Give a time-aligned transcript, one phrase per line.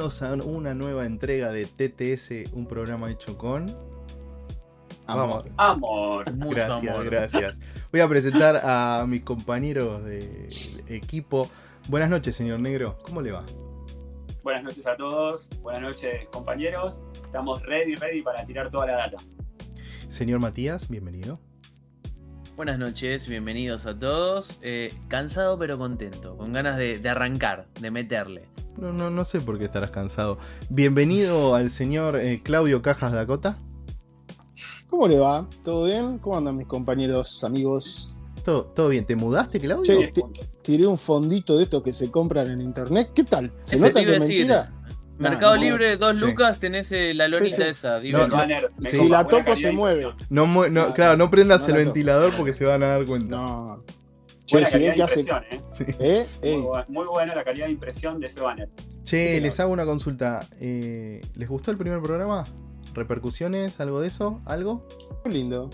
[0.00, 3.66] Bienvenidos a una nueva entrega de TTS, un programa hecho con.
[5.06, 5.50] Amor.
[5.58, 6.32] Amor.
[6.32, 7.04] Mucho Gracias, amor.
[7.04, 7.60] gracias.
[7.92, 10.48] Voy a presentar a mis compañeros de
[10.88, 11.50] equipo.
[11.88, 12.96] Buenas noches, señor Negro.
[13.02, 13.44] ¿Cómo le va?
[14.42, 15.50] Buenas noches a todos.
[15.60, 17.02] Buenas noches, compañeros.
[17.22, 19.18] Estamos ready, ready para tirar toda la data.
[20.08, 21.38] Señor Matías, bienvenido.
[22.60, 24.58] Buenas noches, bienvenidos a todos.
[24.60, 28.50] Eh, cansado pero contento, con ganas de, de arrancar, de meterle.
[28.76, 30.36] No, no, no sé por qué estarás cansado.
[30.68, 33.56] Bienvenido al señor eh, Claudio Cajas Dakota.
[34.90, 35.48] ¿Cómo le va?
[35.64, 36.18] ¿Todo bien?
[36.18, 38.20] ¿Cómo andan mis compañeros, amigos?
[38.44, 39.06] ¿Todo, todo bien?
[39.06, 39.98] ¿Te mudaste, Claudio?
[40.12, 40.22] Sí.
[40.60, 43.12] Tiré un fondito de estos que se compran en internet.
[43.14, 43.54] ¿Qué tal?
[43.60, 44.79] ¿Se Ese nota que es decir, mentira?
[45.20, 45.60] Mercado no.
[45.62, 46.24] Libre, dos Sí.
[46.24, 47.68] lucas, tenés eh, la lonita Sí, sí.
[47.68, 48.00] esa.
[48.00, 48.28] No.
[48.28, 48.46] copa,
[48.84, 50.08] Si la toco, se mueve.
[50.30, 53.04] No, mu- no, No, claro, no prendas no el ventilador porque se van a dar
[53.06, 53.36] cuenta.
[53.36, 53.84] No.
[54.46, 55.20] Che, si que hace.
[55.20, 55.60] ¿eh?
[55.70, 55.84] Sí.
[56.00, 56.26] ¿Eh?
[56.88, 58.68] Muy, buena la calidad de impresión de ese banner.
[59.04, 60.40] Che, les hago una consulta.
[60.60, 62.44] Eh, ¿Les gustó el primer programa?
[62.94, 63.78] ¿Repercusiones?
[63.80, 64.40] ¿Algo de eso?
[64.46, 64.86] ¿Algo?
[65.24, 65.70] muy lindo.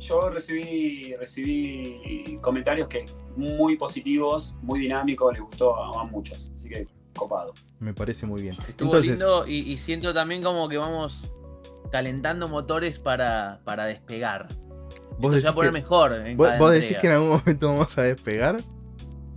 [0.00, 3.04] Yo recibí, recibí comentarios que
[3.36, 6.50] muy positivos, muy dinámicos, les gustó a, a muchos.
[6.56, 6.86] Así que
[7.18, 7.54] copado.
[7.80, 8.54] Me parece muy bien.
[8.68, 11.32] Estuvo Entonces, lindo y, y siento también como que vamos
[11.92, 14.48] calentando motores para, para despegar.
[14.48, 16.12] vos Esto se va decís, a poner que, mejor.
[16.14, 18.56] en vos- cada vos decís que en algún momento vamos a despegar.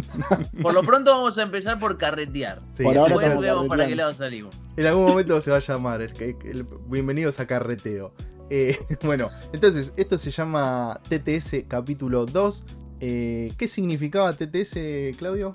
[0.62, 2.62] Por lo pronto vamos a empezar por carretear.
[2.74, 4.04] Sí, Por ahora Después estamos vemos para qué carreteando.
[4.04, 4.60] lado salimos.
[4.78, 6.02] En algún momento se va a llamar.
[6.02, 8.14] el, el- el- bienvenidos a Carreteo.
[8.50, 12.66] Eh, bueno, entonces, esto se llama TTS capítulo 2.
[13.00, 15.52] Eh, ¿Qué significaba TTS, Claudio?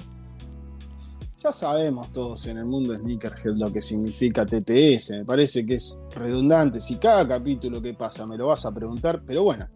[1.47, 5.11] Ya sabemos todos en el mundo de Sneakerhead lo que significa TTS.
[5.11, 6.81] Me parece que es redundante.
[6.81, 9.69] Si cada capítulo que pasa me lo vas a preguntar, pero bueno.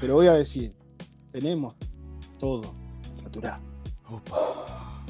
[0.00, 0.72] Pero voy a decir:
[1.30, 1.74] tenemos
[2.38, 2.74] todo
[3.10, 3.62] saturado.
[4.08, 5.04] Opa.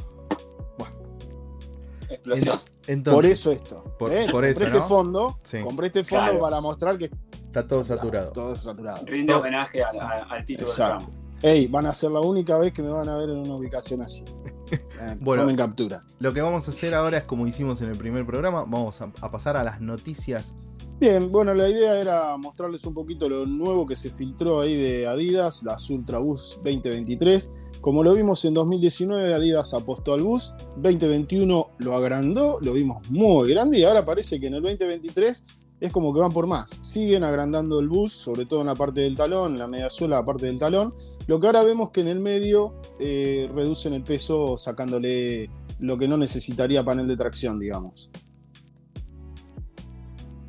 [2.10, 2.59] Explosión.
[2.88, 3.84] Entonces, por eso esto.
[3.97, 4.27] por- ¿eh?
[4.33, 4.88] por eso, compré este ¿no?
[4.88, 5.38] fondo.
[5.44, 5.59] Sí.
[5.62, 6.41] Compré este fondo Claro.
[6.41, 8.33] para mostrar que está todo saturado.
[8.33, 9.06] Todo saturado.
[9.06, 10.97] Rinde homenaje al, al- al título Exacto.
[10.99, 11.24] del programa.
[11.44, 14.00] Ey, van a ser la única vez que me van a ver en una ubicación
[14.00, 14.25] así.
[14.71, 14.81] Eh,
[15.21, 15.43] Bueno.
[15.43, 16.03] tomen captura.
[16.19, 18.60] Lo que vamos a hacer ahora es como hicimos en el primer programa.
[18.65, 20.54] Vamos a, a pasar a las noticias.
[20.99, 25.06] Bien, bueno, la idea era mostrarles un poquito lo nuevo que se filtró ahí de
[25.06, 27.53] Adidas, las Ultra Boost 2023.
[27.83, 30.59] Como lo vimos en 2019, Adidas apostó al Boost.
[30.77, 35.44] 2021 lo agrandó, lo vimos muy grande y ahora parece que en el 2023
[35.81, 36.79] es como que van por más.
[36.81, 40.17] Siguen agrandando el Boost, sobre todo en la parte del talón, en la media suela,
[40.17, 40.95] la parte del talón.
[41.27, 46.09] Lo que ahora vemos que en el medio eh, reducen el peso sacándole lo que
[46.09, 48.11] no necesitaría panel de tracción, digamos.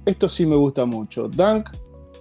[0.05, 1.27] Esto sí me gusta mucho.
[1.27, 1.69] Dunk,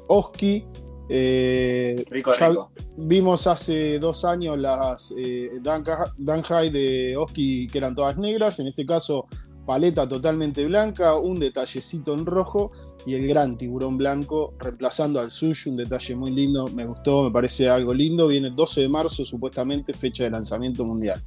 [0.08, 0.64] Oski.
[1.08, 2.72] eh, Rico, ya rico.
[2.96, 8.58] Vimos hace dos años las eh, Dunk, Dunk High de Oski que eran todas negras.
[8.58, 9.26] En este caso,
[9.64, 12.72] paleta totalmente blanca, un detallecito en rojo
[13.06, 15.70] y el gran tiburón blanco reemplazando al suyo.
[15.70, 18.28] Un detalle muy lindo, me gustó, me parece algo lindo.
[18.28, 21.22] Viene el 12 de marzo, supuestamente, fecha de lanzamiento mundial.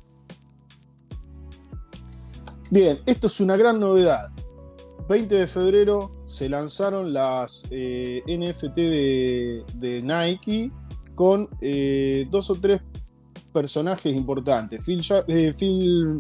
[2.69, 4.29] Bien, esto es una gran novedad.
[5.07, 10.69] 20 de febrero se lanzaron las eh, NFT de, de Nike
[11.15, 12.81] con eh, dos o tres
[13.53, 14.85] personajes importantes.
[14.85, 16.19] Phil, eh, Phil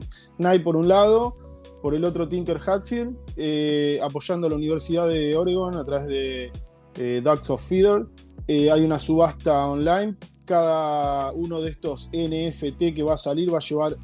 [0.63, 1.37] por un lado,
[1.81, 6.51] por el otro Tinker Hatfield, eh, apoyando a la Universidad de Oregon a través de
[6.95, 8.05] eh, Ducks of Feeder.
[8.47, 10.15] Eh, hay una subasta online.
[10.45, 13.97] Cada uno de estos NFT que va a salir va a llevar,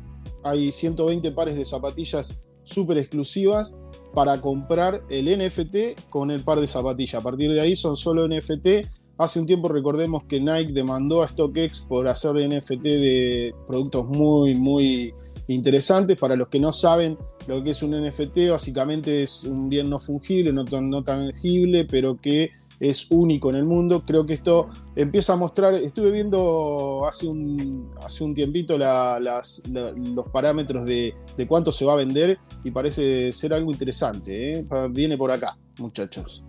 [0.44, 3.76] hay 120 pares de zapatillas súper exclusivas
[4.14, 7.16] para comprar el NFT con el par de zapatillas.
[7.16, 8.88] A partir de ahí son solo NFT.
[9.24, 14.54] Hace un tiempo recordemos que Nike demandó a StockX por hacer NFT de productos muy,
[14.54, 15.14] muy
[15.48, 16.18] interesantes.
[16.18, 17.18] Para los que no saben
[17.48, 22.20] lo que es un NFT, básicamente es un bien no fungible, no, no tangible, pero
[22.20, 22.52] que
[22.82, 24.04] es único en el mundo.
[24.06, 30.86] Creo que esto empieza a mostrar, estuve viendo hace un, hace un tiempito los parámetros
[30.86, 34.60] de, de cuánto se va a vender y parece ser algo interesante.
[34.60, 34.66] ¿eh?
[34.92, 36.44] Viene por acá, muchachos.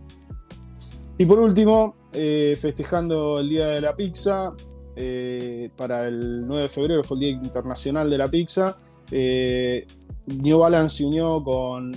[1.17, 4.55] Y por último, eh, festejando el Día de la Pizza,
[4.97, 8.79] eh, para el 9 de febrero fue el Día Internacional de la Pizza.
[9.11, 9.87] eh,
[10.27, 11.95] New Balance se unió con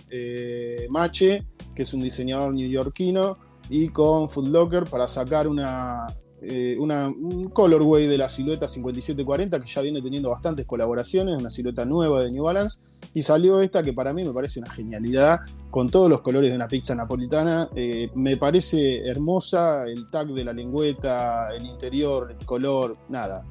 [0.90, 3.38] Mache, que es un diseñador neoyorquino,
[3.70, 6.08] y con Foot Locker para sacar una,
[6.42, 11.50] eh, una- un colorway de la silueta 5740 que ya viene teniendo bastantes colaboraciones, una
[11.50, 12.82] silueta nueva de New Balance.
[13.14, 15.40] Y salió esta que para mí me parece una genialidad,
[15.72, 17.70] con todos los colores de una pizza napolitana.
[17.76, 23.44] Eh, me parece hermosa, el tag de la lengüeta, el interior, el color, nada.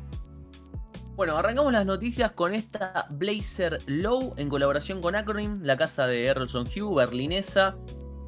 [1.16, 6.26] Bueno, arrancamos las noticias con esta Blazer Low en colaboración con Acronym, la casa de
[6.26, 7.74] Errolson Hugh, berlinesa,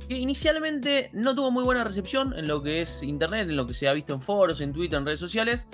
[0.08, 3.74] que inicialmente no tuvo muy buena recepción en lo que es internet, en lo que
[3.74, 5.66] se ha visto en foros, en Twitter, en redes sociales,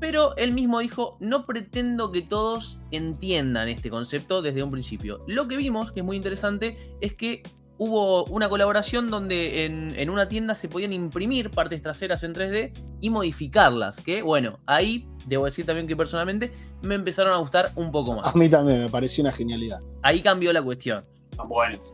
[0.00, 5.24] pero él mismo dijo, no pretendo que todos entiendan este concepto desde un principio.
[5.26, 7.42] Lo que vimos, que es muy interesante, es que
[7.78, 13.08] hubo una colaboración donde en, una tienda se podían imprimir partes traseras en 3D y
[13.08, 13.96] modificarlas.
[14.02, 16.52] Que bueno, ahí debo decir también que personalmente
[16.82, 18.34] me empezaron a gustar un poco más.
[18.34, 19.80] A mí también me pareció una genialidad.
[20.02, 21.04] Ahí cambió la cuestión.
[21.30, 21.92] Están buenos.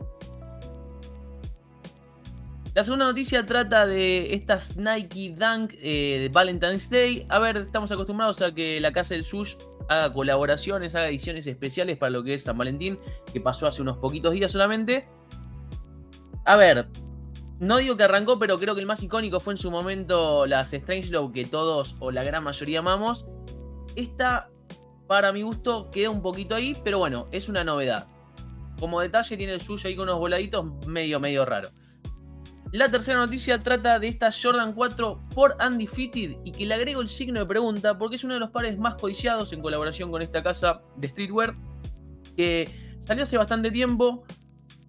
[2.73, 7.25] La segunda noticia trata de estas Nike Dunk eh, de Valentine's Day.
[7.27, 9.55] A ver, estamos acostumbrados a que la casa del Sush
[9.89, 12.97] haga colaboraciones, haga ediciones especiales para lo que es San Valentín,
[13.33, 15.05] que pasó hace unos poquitos días solamente.
[16.45, 16.87] A ver,
[17.59, 20.71] no digo que arrancó, pero creo que el más icónico fue en su momento las
[20.71, 23.25] Strangelove que todos o la gran mayoría amamos.
[23.97, 24.49] Esta,
[25.07, 28.07] para mi gusto, queda un poquito ahí, pero bueno, es una novedad.
[28.79, 31.67] Como detalle tiene el suyo ahí con unos voladitos medio, medio raro.
[32.71, 37.09] La tercera noticia trata de esta Jordan 4 por Undefeated y que le agrego el
[37.09, 40.41] signo de pregunta porque es uno de los pares más codiciados en colaboración con esta
[40.41, 41.53] casa de streetwear
[42.37, 44.23] que salió hace bastante tiempo,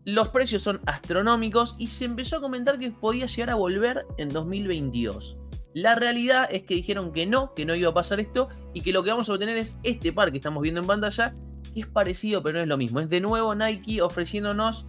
[0.04, 4.28] los precios son astronómicos y se empezó a comentar que podía llegar a volver en
[4.28, 5.36] 2022.
[5.74, 8.92] La realidad es que dijeron que no, que no iba a pasar esto y que
[8.92, 11.34] lo que vamos a obtener es este par que estamos viendo en pantalla,
[11.74, 13.00] que es parecido pero no es lo mismo.
[13.00, 14.86] Es de nuevo Nike ofreciéndonos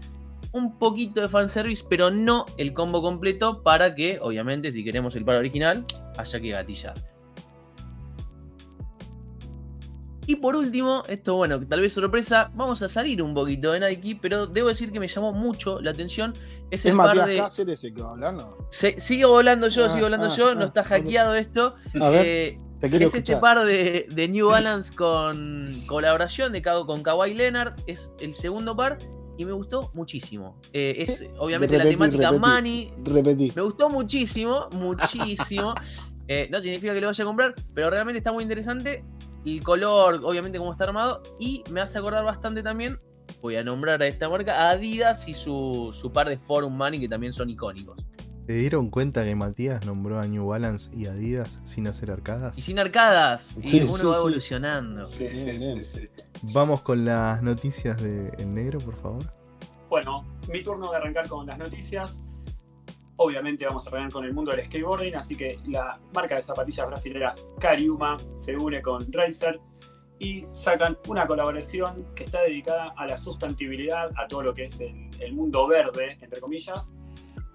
[0.53, 5.25] un poquito de fanservice, pero no el combo completo para que, obviamente, si queremos el
[5.25, 5.85] par original,
[6.17, 6.93] haya que gatillar.
[10.25, 14.17] Y por último, esto bueno, tal vez sorpresa, vamos a salir un poquito de Nike,
[14.21, 16.33] pero debo decir que me llamó mucho la atención.
[16.71, 17.37] Es, el Matías de...
[17.37, 18.69] Cáceres el que va hablando.
[18.69, 21.75] sigo volando yo, ah, sigo volando ah, yo, no ah, está hackeado esto.
[21.99, 27.73] A ver, eh, es este par de, New Balance con colaboración de con Kawhi Leonard,
[27.87, 28.97] es el segundo par
[29.37, 30.59] y me gustó muchísimo.
[30.73, 32.93] Eh, es obviamente la temática Money.
[33.03, 33.51] Repetí.
[33.55, 35.73] Me gustó muchísimo, muchísimo.
[36.29, 39.03] Eh, no significa que lo vaya a comprar, pero realmente está muy interesante
[39.45, 41.21] el color, obviamente, cómo está armado.
[41.37, 42.97] Y me hace acordar bastante también,
[43.41, 47.09] voy a nombrar a esta marca, Adidas y su, su par de Forum Money, que
[47.09, 47.99] también son icónicos.
[48.47, 52.57] ¿Se dieron cuenta que Matías nombró a New Balance y Adidas sin hacer arcadas?
[52.57, 53.55] Y sin arcadas.
[53.63, 55.03] Y uno va evolucionando.
[55.03, 56.09] Sí, sí,
[56.51, 59.23] Vamos con las noticias de El Negro, por favor.
[59.87, 62.21] Bueno, mi turno de arrancar con las noticias.
[63.15, 66.85] Obviamente vamos a arrancar con el mundo del skateboarding, así que la marca de zapatillas
[66.85, 69.61] brasileñas Cariuma se une con Razer
[70.19, 74.81] y sacan una colaboración que está dedicada a la sustentabilidad, a todo lo que es
[74.81, 76.91] el, mundo verde, entre comillas.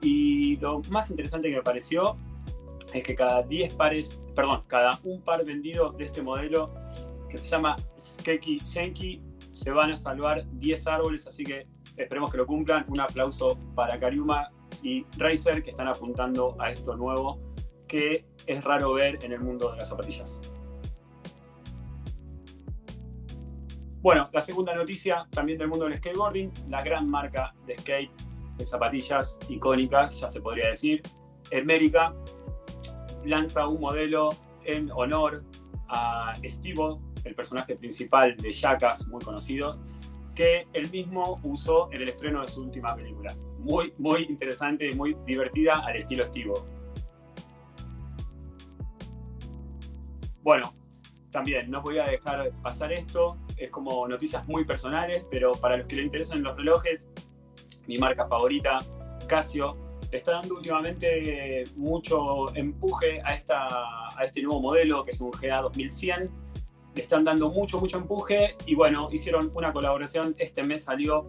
[0.01, 2.17] Y lo más interesante que me pareció
[2.95, 6.73] es que cada 10 pares, perdón, cada un par vendido de este modelo
[7.29, 9.23] que se llama Skeki Shenki,
[9.53, 11.67] se van a salvar 10 árboles, así que
[11.97, 12.85] esperemos que lo cumplan.
[12.89, 14.51] Un aplauso para Cariuma
[14.83, 17.41] y Razer que están apuntando a esto nuevo
[17.89, 20.41] que es raro ver en el mundo de las zapatillas.
[24.01, 28.13] Bueno, la segunda noticia también del mundo del skateboarding, la gran marca de skate
[28.57, 31.03] de zapatillas icónicas, ya se podría decir,
[31.53, 32.15] América
[33.25, 34.31] lanza un modelo
[34.65, 35.45] en honor
[35.89, 39.81] a Steve, el personaje principal de Jackass, muy conocidos,
[40.35, 44.95] que él mismo usó en el estreno de su última película muy, muy interesante y
[44.95, 46.67] muy divertida al estilo estivo.
[50.43, 50.73] Bueno,
[51.31, 55.97] también no podía dejar pasar esto, es como noticias muy personales, pero para los que
[55.97, 57.09] le interesan los relojes,
[57.87, 58.79] mi marca favorita,
[59.27, 59.77] Casio,
[60.11, 63.67] está dando últimamente mucho empuje a, esta,
[64.17, 66.31] a este nuevo modelo que es un GA 2100.
[66.99, 70.35] Están dando mucho, mucho empuje y bueno, hicieron una colaboración.
[70.39, 71.27] Este mes salió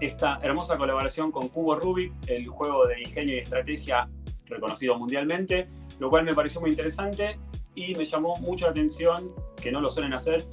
[0.00, 4.08] esta hermosa colaboración con Cubo Rubik, el juego de ingenio y estrategia
[4.46, 5.68] reconocido mundialmente,
[6.00, 7.38] lo cual me pareció muy interesante
[7.74, 10.44] y me llamó mucho la atención, que no lo suelen hacer,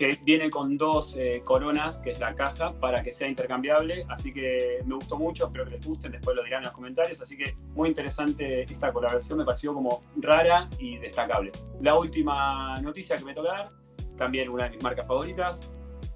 [0.00, 4.32] que viene con dos eh, coronas, que es la caja, para que sea intercambiable, así
[4.32, 7.36] que me gustó mucho, espero que les gusten, después lo dirán en los comentarios, así
[7.36, 11.52] que muy interesante esta colaboración, me pareció como rara y destacable.
[11.82, 13.70] La última noticia que me toca dar,
[14.16, 15.70] también una de mis marcas favoritas,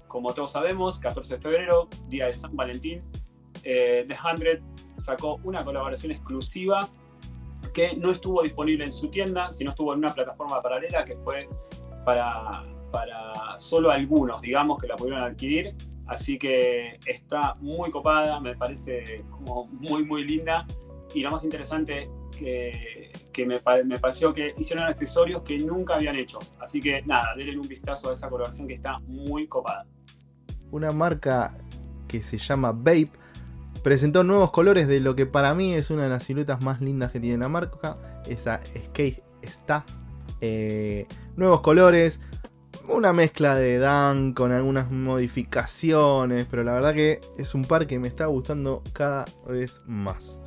[0.07, 3.03] como todos sabemos, 14 de febrero, día de San Valentín,
[3.61, 4.63] eh, The 100
[4.97, 6.89] sacó una colaboración exclusiva
[7.71, 11.47] que no estuvo disponible en su tienda, sino estuvo en una plataforma paralela que fue
[12.03, 12.63] para,
[12.95, 15.75] para solo algunos, digamos, que la pudieron adquirir.
[16.07, 20.65] Así que está muy copada, me parece como muy, muy linda.
[21.13, 23.11] y lo más interesante que,
[23.45, 26.39] me, me pareció que hicieron accesorios que nunca habían hecho.
[26.59, 29.85] Así que nada, denle un vistazo a esa colaboración que está muy copada.
[30.71, 31.53] Una marca
[32.07, 33.11] que se llama Vape
[33.83, 37.11] presentó nuevos colores de lo que para mí es una de las siluetas más lindas
[37.11, 37.97] que tiene la marca.
[38.25, 39.85] Esa Skate está.
[40.39, 42.21] Eh, nuevos colores.
[42.87, 46.47] Una mezcla de Dan con algunas modificaciones.
[46.49, 50.41] Pero la verdad que es un par que me está gustando cada vez más.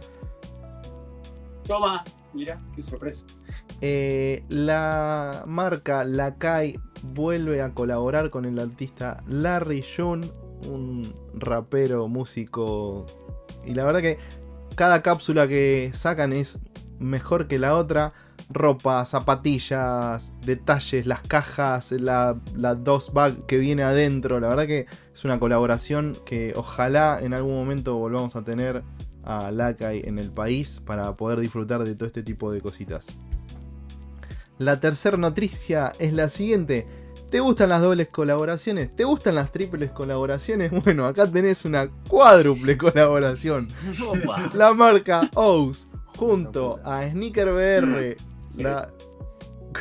[1.64, 3.26] Toma, mira, qué sorpresa.
[3.80, 10.30] Eh, la marca Lakai vuelve a colaborar con el artista Larry June,
[10.66, 13.07] un rapero, músico.
[13.64, 14.18] Y la verdad que
[14.75, 16.59] cada cápsula que sacan es
[16.99, 18.12] mejor que la otra.
[18.50, 24.40] Ropa, zapatillas, detalles, las cajas, la, la dos bag que viene adentro.
[24.40, 28.83] La verdad que es una colaboración que ojalá en algún momento volvamos a tener
[29.25, 33.19] a Lakai en el país para poder disfrutar de todo este tipo de cositas.
[34.59, 36.87] La tercera noticia es la siguiente.
[37.31, 38.95] ¿Te gustan las dobles colaboraciones?
[38.97, 40.73] ¿Te gustan las triples colaboraciones?
[40.85, 43.69] Bueno, acá tenés una cuádruple colaboración.
[44.55, 48.17] La marca O's junto a Sneaker BR,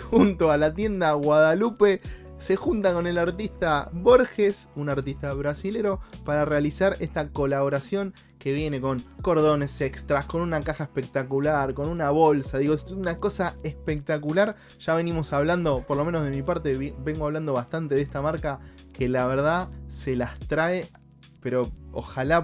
[0.10, 2.02] Junto a la tienda Guadalupe,
[2.38, 8.80] se juntan con el artista Borges, un artista brasilero, para realizar esta colaboración que viene
[8.80, 12.60] con cordones extras, con una caja espectacular, con una bolsa.
[12.60, 14.56] Digo, es una cosa espectacular.
[14.80, 18.60] Ya venimos hablando, por lo menos de mi parte, vengo hablando bastante de esta marca
[18.94, 20.88] que la verdad se las trae.
[21.42, 22.44] Pero ojalá,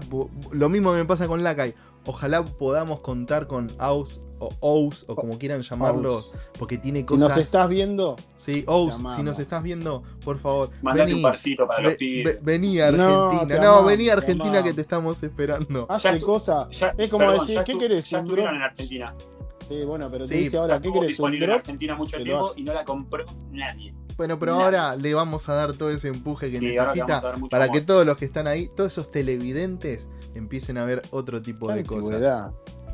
[0.51, 1.75] lo mismo me pasa con Lakai.
[2.05, 6.19] Ojalá podamos contar con Aus o Ous o como quieran llamarlo,
[6.60, 7.19] porque tiene Si cosas.
[7.19, 11.65] nos estás viendo, Sí, Ous, si nos estás viendo, por favor, Mandate vení, un parcito
[11.65, 12.36] para los pibes.
[12.36, 13.62] ve- vení a No, Argentina.
[13.62, 14.63] No, amamos, vení a Argentina amamos.
[14.67, 15.86] que te estamos esperando.
[15.89, 16.67] Hace cosas.
[16.98, 18.10] Es como perdón, decir, ya ¿qué querés?
[18.10, 18.55] Ya ¿Un estuvieron drop?
[18.57, 19.13] en Argentina.
[19.62, 21.01] Sí, bueno, pero Sí, te dice ahora, ¿qué querés?
[21.01, 21.60] ¿Un disponible en drop?
[21.62, 23.93] Argentina mucho tiempo y no la compró nadie.
[24.17, 27.72] Bueno, pero ahora le vamos a dar todo ese empuje que Sí, necesita para amor.
[27.74, 31.75] que todos los que están ahí, todos esos televidentes, empiecen a ver otro tipo Qué
[31.75, 32.51] de cosas.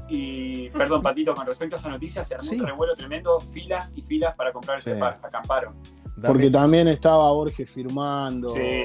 [0.07, 2.59] Y perdón, Patito, con respecto a esa noticia, se armó Sí.
[2.59, 4.89] un revuelo tremendo, filas y filas para comprar Sí.
[4.89, 5.75] ese par, acamparon.
[6.19, 8.49] Dame- Porque también estaba Borges firmando.
[8.49, 8.83] Sí.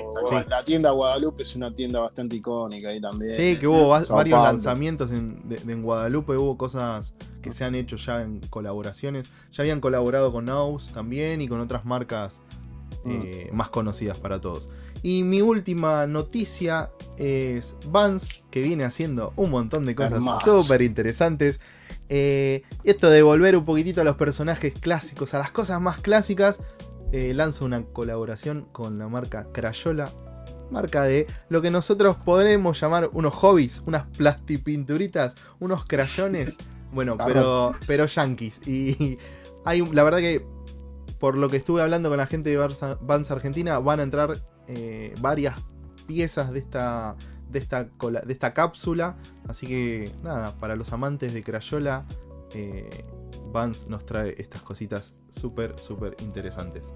[0.49, 3.33] La tienda Guadalupe es una tienda bastante icónica ahí también.
[3.33, 4.51] Sí, que hubo va- Sao varios Paulo.
[4.53, 9.31] lanzamientos en, de- de- en Guadalupe, hubo cosas que se han hecho ya en colaboraciones.
[9.53, 12.41] Ya habían colaborado con Aus también y con otras marcas
[13.07, 14.69] eh, más conocidas para todos.
[15.03, 21.61] Y mi última noticia es Vans, que viene haciendo un montón de cosas súper interesantes.
[22.09, 26.61] Eh, esto de volver un poquitito a los personajes clásicos, a las cosas más clásicas,
[27.15, 30.11] eh, lanza una colaboración con la marca Crayola.
[30.71, 36.57] Marca de lo que nosotros podremos llamar unos hobbies, unas plastipinturitas, unos crayones.
[36.95, 38.69] Bueno, pero, pero yankees.
[38.69, 39.19] Y
[39.65, 40.47] hay la verdad que
[41.19, 42.57] por lo que estuve hablando con la gente de
[43.01, 45.57] Vans Argentina, van a entrar eh, varias
[46.07, 47.17] piezas de esta,
[47.51, 49.17] de, esta cola- de esta cápsula.
[49.49, 52.07] Así que nada, para los amantes de Crayola,
[52.55, 53.05] eh,
[53.53, 56.95] Vans nos trae estas cositas súper, súper interesantes.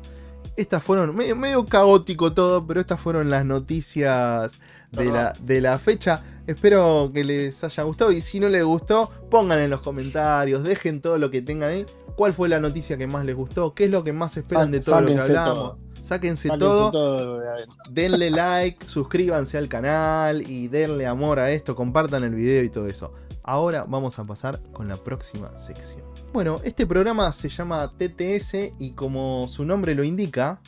[0.57, 4.61] Estas fueron, medio, medio caótico todo, pero estas fueron las noticias
[4.93, 6.23] de la, de la fecha.
[6.47, 11.01] Espero que les haya gustado y si no les gustó, pongan en los comentarios, dejen
[11.01, 11.87] todo lo que tengan ahí.
[12.17, 13.75] ¿Cuál fue la noticia que más les gustó?
[13.75, 15.55] ¿Qué es lo que más esperan de todo lo que hablamos?
[15.55, 15.79] todo.
[16.01, 17.43] Sáquense, Sáquense todo,
[17.91, 22.87] denle like, suscríbanse al canal y denle amor a esto, compartan el video y todo
[22.87, 23.13] eso.
[23.49, 26.03] Ahora vamos a pasar con la próxima sección.
[26.35, 30.61] Bueno, este programa se llama TTS y como su nombre lo indica,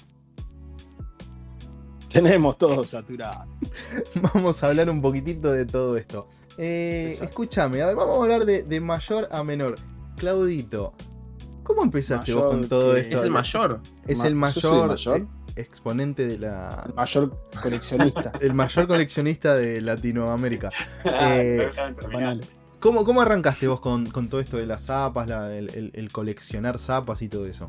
[2.09, 3.45] Tenemos todo saturado.
[4.35, 6.27] vamos a hablar un poquitito de todo esto.
[6.57, 9.77] Eh, escúchame, a ver, vamos a hablar de, de mayor a menor.
[10.17, 10.95] Claudito,
[11.63, 13.19] ¿cómo empezaste vos con todo que- esto?
[13.19, 13.81] Es el mayor.
[14.07, 15.27] Es Ma- el ¿Yo mayor, soy el mayor?
[15.55, 16.83] exponente de la...
[16.87, 18.33] El mayor coleccionista.
[18.41, 20.71] El mayor coleccionista de Latinoamérica.
[21.05, 21.71] Eh.
[22.81, 27.29] ¿Cómo, cómo arrancaste vos con, con todo esto de las zapas, el coleccionar zapas y
[27.29, 27.69] todo eso?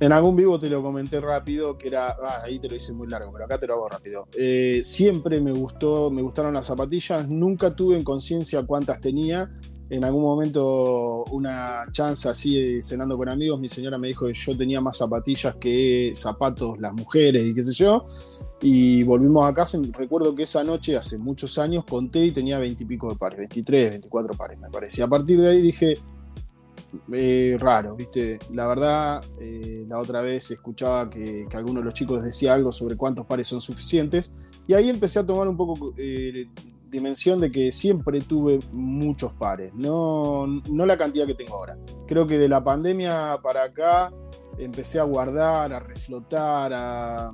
[0.00, 2.08] En algún vivo te lo comenté rápido, que era.
[2.12, 4.26] ah, ahí te lo hice muy largo, pero acá te lo hago rápido.
[4.34, 9.50] Eh, siempre me gustó, me gustaron las zapatillas, nunca tuve en conciencia cuántas tenía.
[9.90, 14.32] En algún momento, una chance así, eh, cenando con amigos, mi señora me dijo que
[14.32, 18.06] yo tenía más zapatillas que zapatos las mujeres y qué sé yo.
[18.62, 19.78] Y volvimos a casa.
[19.92, 24.34] Recuerdo que esa noche, hace muchos años, conté y tenía veintipico de pares, 23, 24
[24.34, 25.00] pares, me parece.
[25.00, 25.98] Y a partir de ahí dije,
[27.12, 28.38] eh, raro, ¿viste?
[28.52, 32.70] La verdad, eh, la otra vez escuchaba que, que alguno de los chicos decía algo
[32.70, 34.32] sobre cuántos pares son suficientes.
[34.68, 35.92] Y ahí empecé a tomar un poco
[36.90, 41.78] dimensión de que siempre tuve muchos pares, no, no la cantidad que tengo ahora.
[42.06, 44.12] Creo que de la pandemia para acá
[44.58, 47.32] empecé a guardar, a reflotar, a,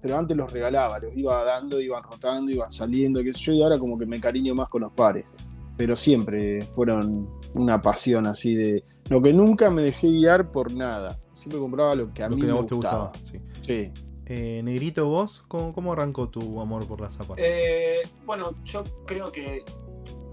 [0.00, 3.62] pero antes los regalaba, los iba dando, iban rotando, iban saliendo, qué sé yo, y
[3.62, 5.32] ahora como que me cariño más con los pares.
[5.76, 8.82] Pero siempre fueron una pasión así de.
[9.10, 11.20] Lo que nunca me dejé guiar por nada.
[11.32, 13.12] Siempre compraba lo que a mí me gustaba.
[13.60, 13.92] sí.
[14.28, 17.38] Eh, Negrito, vos, ¿cómo, arrancó tu amor por las zapatos?
[17.38, 19.64] Eh, bueno, yo creo que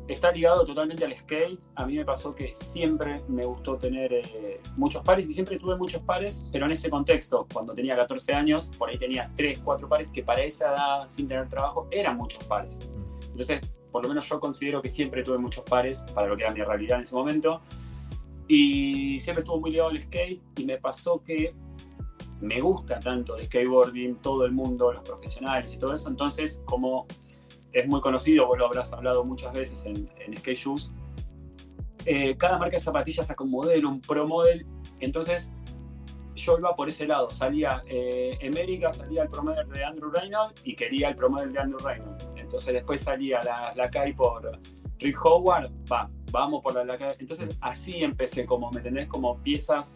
[0.08, 1.58] está ligado totalmente al skate.
[1.76, 5.78] A mí me pasó que siempre me gustó tener eh, muchos pares y siempre tuve
[5.78, 9.88] muchos pares, pero en ese contexto, cuando tenía 14 años, por ahí tenía 3, 4
[9.88, 12.90] pares que para esa edad, sin tener trabajo, eran muchos pares.
[13.30, 13.62] Entonces,
[13.92, 16.62] por lo menos yo considero que siempre tuve muchos pares para lo que era mi
[16.62, 17.62] realidad en ese momento.
[18.48, 21.56] Y siempre estuvo muy ligado al skate y me pasó que
[22.42, 26.10] me gusta tanto el skateboarding, todo el mundo, los profesionales y todo eso.
[26.10, 27.08] Entonces, como
[27.72, 30.92] es muy conocido, vos lo habrás hablado muchas veces en, Skate Shoes,
[32.06, 34.66] eh, cada marca de zapatillas saca un modelo, un pro model.
[35.00, 35.52] Entonces,
[36.36, 37.30] yo iba por ese lado.
[37.30, 41.52] Salía eh, América, salía el pro model de Andrew Reynolds y quería el pro model
[41.52, 42.30] de Andrew Reynolds.
[42.36, 44.60] Entonces, después salía la, la Kai por
[45.00, 49.08] Rick Howard, va, vamos por la, la Entonces, así empecé, como, ¿me entendés?
[49.08, 49.94] Como piezas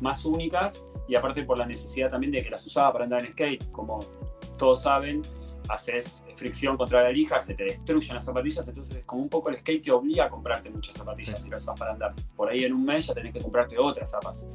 [0.00, 3.32] más únicas y aparte por la necesidad también de que las usaba para andar en
[3.32, 3.70] skate.
[3.70, 4.00] Como
[4.56, 5.22] todos saben,
[5.68, 9.48] haces fricción contra la lija, se te destruyen las zapatillas, entonces es como un poco
[9.48, 12.14] el skate te obliga a comprarte muchas zapatillas si las usas para andar.
[12.36, 14.46] Por ahí en un mes ya tenés que comprarte otras zapas.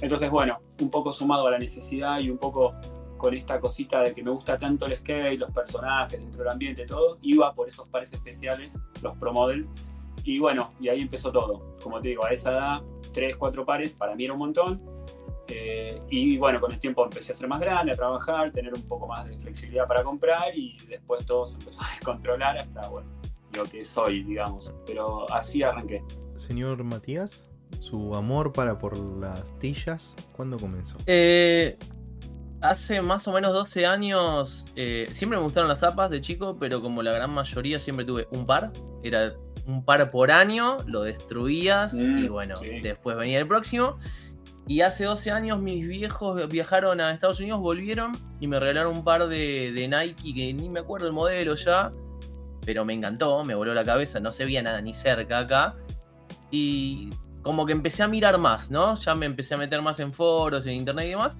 [0.00, 2.74] Entonces, bueno, un poco sumado a la necesidad y un poco
[3.16, 6.84] con esta cosita de que me gusta tanto el skate, los personajes, dentro del ambiente,
[6.84, 9.72] todo, iba por esos pares especiales, los Pro Models.
[10.26, 11.72] Y bueno, y ahí empezó todo.
[11.82, 12.82] Como te digo, a esa edad,
[13.14, 14.96] tres, cuatro pares, para mí era un montón
[15.48, 18.82] eh, y bueno, con el tiempo empecé a ser más grande, a trabajar, tener un
[18.82, 23.08] poco más de flexibilidad para comprar y después todo se empezó a descontrolar hasta, bueno,
[23.54, 24.74] lo que soy, digamos.
[24.86, 26.02] Pero así arranqué.
[26.34, 27.46] Señor Matías,
[27.80, 30.98] su amor para por las tillas, ¿cuándo comenzó?
[31.06, 31.78] Eh,
[32.60, 36.82] hace más o menos 12 años, eh, siempre me gustaron las zapas de chico, pero
[36.82, 38.72] como la gran mayoría siempre tuve un par,
[39.02, 39.34] era
[39.66, 43.98] un par por año, lo destruías y mm, bueno, después venía el próximo.
[44.68, 49.04] Y hace 12 años mis viejos viajaron a Estados Unidos, volvieron y me regalaron un
[49.04, 51.92] par de, Nike que ni me acuerdo el modelo ya,
[52.64, 55.76] pero me encantó, me voló la cabeza, no se veía nada ni cerca acá.
[56.50, 57.10] Y
[57.42, 58.96] como que empecé a mirar más, ¿no?
[58.96, 61.36] Ya me empecé a meter más en foros, en internet y demás.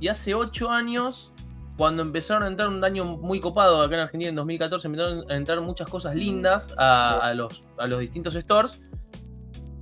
[0.00, 1.34] Y hace 8 años,
[1.80, 5.34] cuando empezaron a entrar un año muy copado acá en Argentina, en 2014, empezaron a
[5.34, 8.82] entrar muchas cosas lindas a, los, a distintos stores.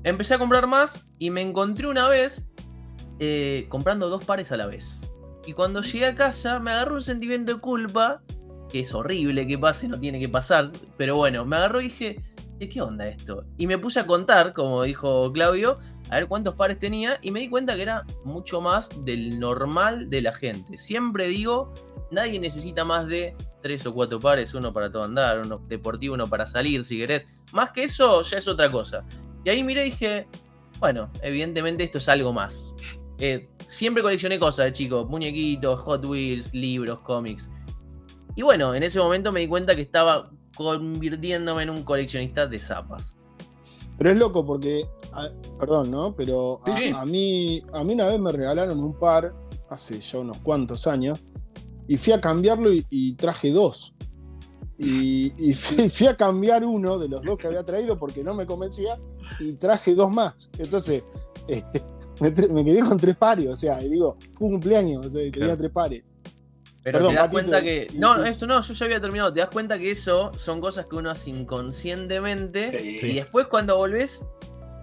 [0.04, 2.46] Empecé a comprar más y me encontré una vez
[3.18, 5.00] eh, comprando dos pares a la vez.
[5.44, 8.22] Y cuando llegué a casa me agarró un sentimiento de culpa,
[8.68, 12.22] que es horrible que pase, no tiene que pasar, pero bueno, me agarró y dije,
[12.66, 13.44] ¿qué onda esto?
[13.56, 15.78] Y me puse a contar, como dijo Claudio,
[16.10, 20.10] a ver cuántos pares tenía y me di cuenta que era mucho más del normal
[20.10, 20.76] de la gente.
[20.76, 21.72] Siempre digo,
[22.10, 26.26] nadie necesita más de tres o cuatro pares, uno para todo andar, uno deportivo, uno
[26.26, 27.26] para salir, si querés.
[27.52, 29.04] Más que eso, ya es otra cosa.
[29.44, 30.26] Y ahí miré y dije,
[30.80, 32.72] bueno, evidentemente esto es algo más.
[33.20, 37.48] Eh, siempre coleccioné cosas de chico, muñequitos, Hot Wheels, libros, cómics.
[38.36, 42.58] Y bueno, en ese momento me di cuenta que estaba convirtiéndome en un coleccionista de
[42.58, 43.18] zapas.
[43.98, 44.86] Pero es loco porque,
[45.58, 46.14] perdón, ¿no?
[46.14, 49.34] Pero a, mí, a mí una vez me regalaron un par,
[49.68, 51.20] hace ya unos cuantos años,
[51.88, 53.94] y fui a cambiarlo y, traje dos.
[54.78, 55.52] Y,
[55.88, 59.00] fui, a cambiar uno de los dos que había traído porque no me convencía
[59.40, 60.50] y traje dos más.
[60.58, 61.02] Entonces,
[61.48, 61.64] eh,
[62.20, 65.56] me, quedé con tres pares, o sea, y digo, fue un cumpleaños, o sea, tenía
[65.56, 66.04] tres pares.
[66.82, 67.88] Pero te das cuenta que.
[67.94, 69.32] No, esto no, yo ya había terminado.
[69.32, 72.96] Te das cuenta que eso son cosas que uno hace inconscientemente.
[73.02, 74.24] Y después cuando volvés,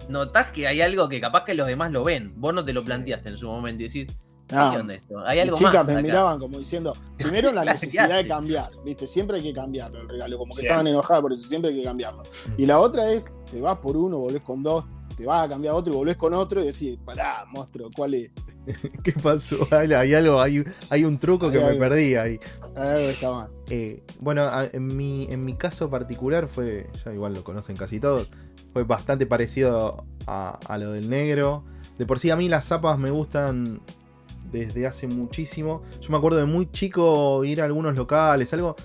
[0.08, 2.32] notás que hay algo que capaz que los demás lo ven.
[2.36, 4.16] Vos no te lo planteaste en su momento y decís.
[4.52, 5.18] Ah, ¿Qué onda esto?
[5.26, 9.04] Hay algo chicas me miraban como diciendo, primero la necesidad de cambiar, ¿viste?
[9.08, 11.82] Siempre hay que cambiarlo el regalo, como que estaban enojadas por eso, siempre hay que
[11.82, 12.22] cambiarlo.
[12.22, 12.60] Mm.
[12.60, 14.84] Y la otra es, te vas por uno, volvés con dos,
[15.16, 18.30] te vas a cambiar otro y volvés con otro y decís, pará, monstruo, ¿cuál es?
[19.02, 19.66] ¿Qué pasó?
[19.70, 22.38] Hay, algo, hay, hay un truco que me perdí ahí.
[22.74, 23.50] Algo está mal.
[23.70, 28.30] Eh, bueno, en mi, en mi caso particular fue, ya igual lo conocen casi todos,
[28.72, 31.64] fue bastante parecido a, a lo del negro.
[31.98, 33.80] De por sí a mí las zapas me gustan
[34.52, 35.82] desde hace muchísimo.
[36.00, 38.76] Yo me acuerdo de muy chico ir a algunos locales, algo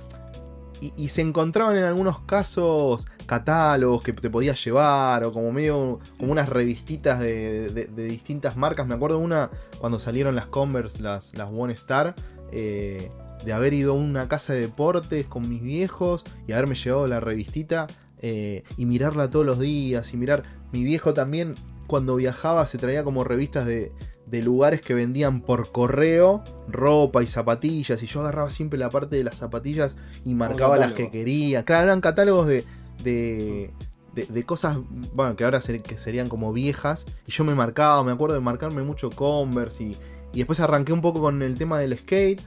[0.81, 6.33] y, se encontraban en algunos casos catálogos que te podías llevar o como medio como
[6.33, 8.85] unas revistitas de, distintas marcas.
[8.85, 12.13] Me acuerdo una cuando salieron las Converse, las, las One Star.
[12.51, 13.09] Eh,
[13.45, 17.21] de haber ido a una casa de deportes con mis viejos y haberme llevado la
[17.21, 17.87] revistita
[18.19, 20.43] eh, y mirarla todos los días y mirar.
[20.73, 21.55] Mi viejo también
[21.87, 23.93] cuando viajaba se traía como revistas de,
[24.25, 29.15] de lugares que vendían por correo ropa y zapatillas y yo agarraba siempre la parte
[29.15, 31.63] de las zapatillas y marcaba las que quería.
[31.63, 32.65] Claro, eran catálogos de,
[33.03, 33.71] de,
[34.13, 34.77] de, cosas,
[35.13, 38.83] bueno, que ahora que serían como viejas y yo me marcaba, me acuerdo de marcarme
[38.83, 39.97] mucho Converse y,
[40.33, 42.41] y después arranqué un poco con el tema del skate,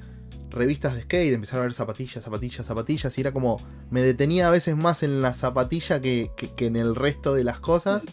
[0.50, 3.56] revistas de skate, empezar a ver zapatillas, zapatillas, zapatillas y era como,
[3.90, 7.44] me detenía a veces más en la zapatilla que, que- que en el resto de
[7.44, 8.04] las cosas.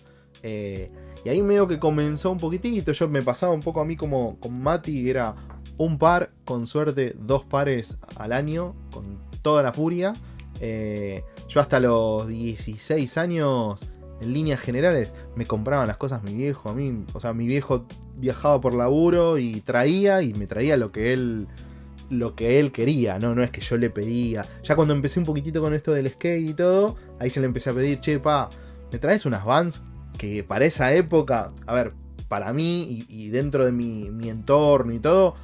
[0.43, 0.91] Eh,
[1.23, 2.91] y ahí medio que comenzó un poquitito.
[2.93, 5.36] Yo me pasaba un poco a mí como con Mati, era
[5.77, 10.13] un par, con suerte dos pares al año, con toda la furia.
[10.62, 13.89] Eh, yo hasta los 16 años,
[14.21, 16.69] en líneas generales, me compraban las cosas mi viejo.
[16.69, 20.91] A mí, o sea, mi viejo viajaba por laburo y traía y me traía lo
[20.91, 21.47] que él
[22.10, 23.34] lo que él quería, ¿no?
[23.34, 24.45] No es que yo le pedía.
[24.63, 27.69] Ya cuando empecé un poquitito con esto del skate y todo, ahí ya le empecé
[27.69, 28.50] a pedir, che, pa,
[28.91, 29.82] ¿me traes unas Vans?
[30.17, 31.93] Que para esa época, a ver,
[32.28, 35.36] para mí y, y dentro de mi, mi entorno y todo,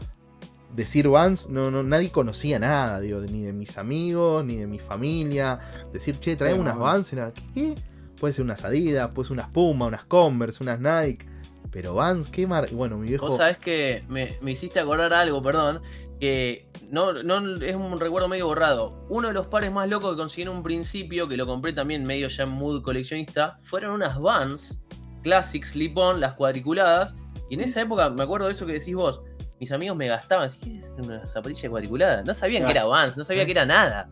[0.77, 4.77] decir Vans, no, no, nadie conocía nada, digo, ni de mis amigos, ni de mi
[4.77, 5.59] familia.
[5.91, 6.77] Decir, che, trae Sí, unas.
[6.77, 7.73] Vans, era, ¿qué?
[8.19, 11.25] Puede ser unas Adidas, puede ser unas Puma, unas Converse, unas Nike.
[11.71, 12.67] Pero Vans, ¿qué mar...
[12.71, 13.27] y Bueno, mi viejo...
[13.27, 15.81] Vos sabés que me, me hiciste acordar algo, perdón,
[16.19, 19.03] que no, no es un recuerdo medio borrado.
[19.09, 22.03] Uno de los pares más locos que conseguí en un principio, que lo compré también
[22.03, 24.79] medio ya en mood coleccionista, fueron unas Vans
[25.23, 27.15] Classic Slip-On, las cuadriculadas.
[27.49, 29.21] Y en esa época, me acuerdo de eso que decís vos,
[29.59, 32.23] mis amigos me gastaban, ¿qué es una zapatilla cuadriculada?
[32.23, 34.09] No sabían que era Vans, no sabía que era nada.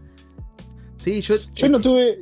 [0.95, 1.36] Sí, yo...
[1.53, 2.19] Yo no tuve.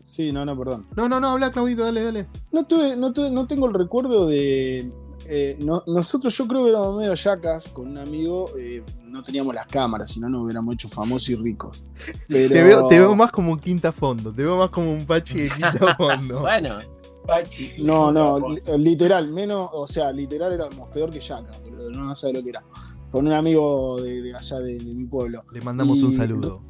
[0.00, 0.86] Sí, no, no, perdón.
[0.96, 2.26] No, no, no, habla Claudito, dale, dale.
[2.50, 4.90] No tuve, no tuve, no tengo el recuerdo de.
[5.26, 8.82] eh, no- nosotros, yo creo que éramos medio yacas con un amigo, eh,
[9.12, 11.84] no teníamos las cámaras, si no nos hubiéramos hecho famosos y ricos.
[12.28, 15.06] Pero- Te, veo, te veo más como un quinta fondo, te veo más como un
[15.06, 16.40] pachi de quinta fondo.
[16.40, 16.80] Bueno,
[17.26, 17.74] Pachi.
[17.78, 22.34] No, no, li- literal, menos, o sea, literal éramos peor que yacas, boludo, no sabe
[22.34, 22.64] lo que era.
[23.10, 25.44] Con un amigo de, de allá de, de mi pueblo.
[25.52, 26.62] Le mandamos Y- un saludo.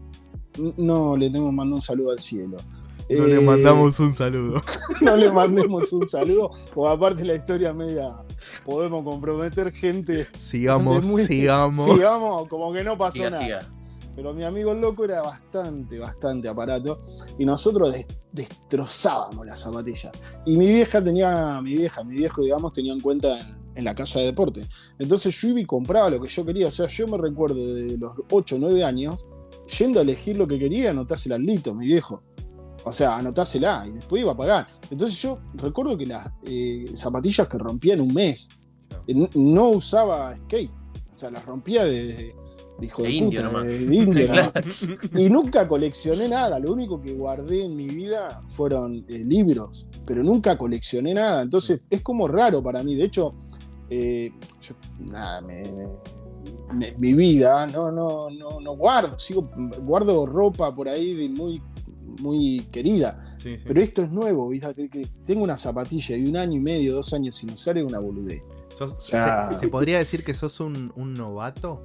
[0.77, 2.57] No, le tengo que mandar un saludo al cielo.
[3.09, 4.63] No le Eh, mandamos un saludo.
[5.01, 8.11] no le mandemos un saludo, porque aparte la historia media
[8.65, 10.27] podemos comprometer gente.
[10.37, 11.85] Sigamos, gente muy- sigamos.
[11.97, 13.45] Sigamos, como que no pasó siga, nada.
[13.45, 13.61] siga.
[14.15, 16.99] Pero mi amigo loco era bastante, bastante aparato.
[17.39, 20.13] Y nosotros des- destrozábamos las zapatillas.
[20.47, 23.95] Y mi vieja tenía, mi vieja, mi viejo, digamos, tenía en cuenta en, en la
[23.95, 24.67] casa de deporte.
[24.99, 26.69] Entonces yo iba y compraba lo que yo quería.
[26.69, 29.27] O sea, yo me recuerdo de los 8 o 9 años,
[29.79, 32.23] yendo a elegir lo que quería, anotársela al lito, mi viejo.
[32.85, 34.67] O sea, anotásela y después iba a pagar.
[34.91, 38.49] Entonces yo recuerdo que las eh, zapatillas que rompía en un mes,
[39.35, 40.71] no usaba skate.
[41.11, 42.35] O sea, las rompía de,
[42.77, 43.67] de- de hijo de, indio puta, nomás.
[43.67, 44.53] de, de indio Claro.
[45.17, 46.59] Y nunca coleccioné nada.
[46.59, 51.43] Lo único que guardé en mi vida fueron eh, libros, pero nunca coleccioné nada.
[51.43, 52.95] Entonces es como raro para mí.
[52.95, 53.35] De hecho,
[53.91, 54.33] eh,
[54.63, 54.75] yo,
[55.11, 55.63] nada, me-
[56.73, 59.19] me- mi vida no, no, no, no guardo.
[59.19, 59.51] Sigo,
[59.83, 61.63] guardo ropa por ahí de muy,
[62.21, 63.37] muy querida.
[63.39, 63.65] Sí, sí.
[63.67, 64.89] Pero esto es nuevo, ¿viste?
[64.89, 67.99] Que tengo una zapatilla y un año y medio, dos años sin usar es una
[67.99, 68.43] boludez.
[68.99, 71.83] Sea- ¿se, se podría decir que sos un, un novato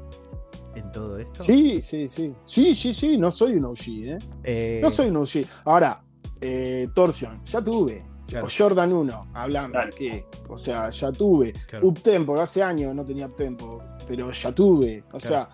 [0.77, 1.41] en todo esto?
[1.41, 2.33] Sí, sí, sí.
[2.45, 4.17] Sí, sí, sí, no soy un OG, ¿eh?
[4.43, 5.45] Eh, No soy un OG.
[5.65, 6.03] Ahora,
[6.41, 8.05] eh, Torsion, ya tuve.
[8.27, 8.47] Claro.
[8.47, 9.71] O Jordan 1, hablando.
[9.71, 9.89] Claro.
[9.97, 10.25] ¿qué?
[10.49, 11.53] O sea, ya tuve.
[11.53, 11.87] claro.
[11.87, 15.03] Uptempo, hace años no tenía Uptempo, pero ya tuve.
[15.13, 15.49] O sea.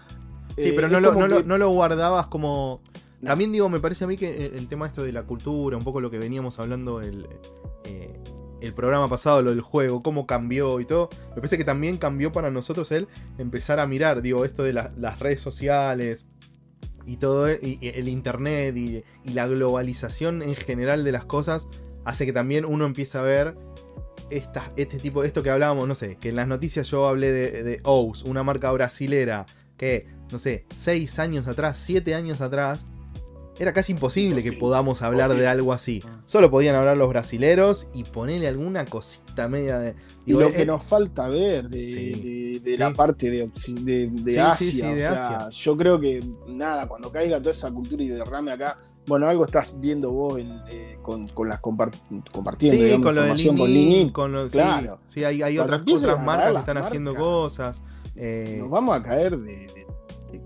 [0.58, 2.82] Sí, eh, pero no lo, no, lo, que- no lo guardabas como.
[3.22, 3.30] No.
[3.30, 5.84] También digo, me parece a mí que el, el tema esto de la cultura, un
[5.84, 7.26] poco lo que veníamos hablando el,
[7.86, 8.20] eh,
[8.66, 11.10] el programa pasado, lo del juego, cómo cambió y todo.
[11.30, 14.92] Me parece que también cambió para nosotros el empezar a mirar, digo, esto de la-
[14.98, 16.26] las redes sociales
[17.06, 21.68] y todo, y, y el internet y, la globalización en general de las cosas
[22.06, 23.56] hace que también uno empiece a ver
[24.30, 27.32] estas- este tipo de esto que hablábamos, no sé, que en las noticias yo hablé
[27.32, 29.46] de, de Ous, una marca brasilera
[29.78, 32.86] que, no sé, 6 años atrás, 7 años atrás,
[33.60, 36.02] era casi imposible que podamos hablar de algo así.
[36.26, 39.96] Solo podían hablar los brasileros y ponerle alguna cosita media de...
[40.26, 41.96] Y lo eh, que nos falta ver de, Sí.
[42.12, 42.80] de- de Sí.
[42.80, 43.50] la parte de,
[43.82, 44.70] de, de Sí, sí, Asia.
[44.70, 45.50] sí, de o sea, Asia.
[45.50, 49.80] yo creo que nada, cuando caiga toda esa cultura y derrame acá, bueno, algo estás
[49.80, 52.00] viendo vos en, eh, con, con las compart-
[52.32, 55.00] compartiendo Sí, digamos, con lo de información con lo- Claro.
[55.08, 57.82] Sí, hay, hay otras, otras marcas que están haciendo cosas.
[58.16, 59.68] eh, Nos vamos a caer de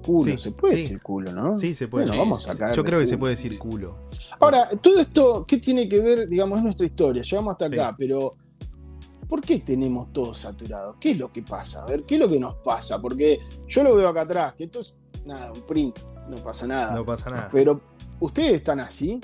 [0.08, 0.32] culo.
[0.32, 0.82] Sí, se puede sí.
[0.84, 1.58] decir culo, ¿no?
[1.58, 2.06] sí, se puede.
[2.08, 4.08] Bueno, vamos a Yo creo que se puede decir culo.
[4.40, 6.28] Ahora, todo esto, ¿qué tiene que ver?
[6.30, 7.22] Digamos, es nuestra historia.
[7.22, 8.36] Llegamos hasta acá, pero
[9.28, 10.96] ¿por qué tenemos todo saturado?
[11.00, 11.84] ¿Qué es lo que pasa?
[11.84, 13.02] A ver, ¿qué es lo que nos pasa?
[13.02, 16.96] Porque yo lo veo acá atrás, que esto es nada, un print, no pasa nada.
[16.96, 17.50] No pasa nada.
[17.52, 17.82] Pero,
[18.20, 19.20] ¿ustedes están así?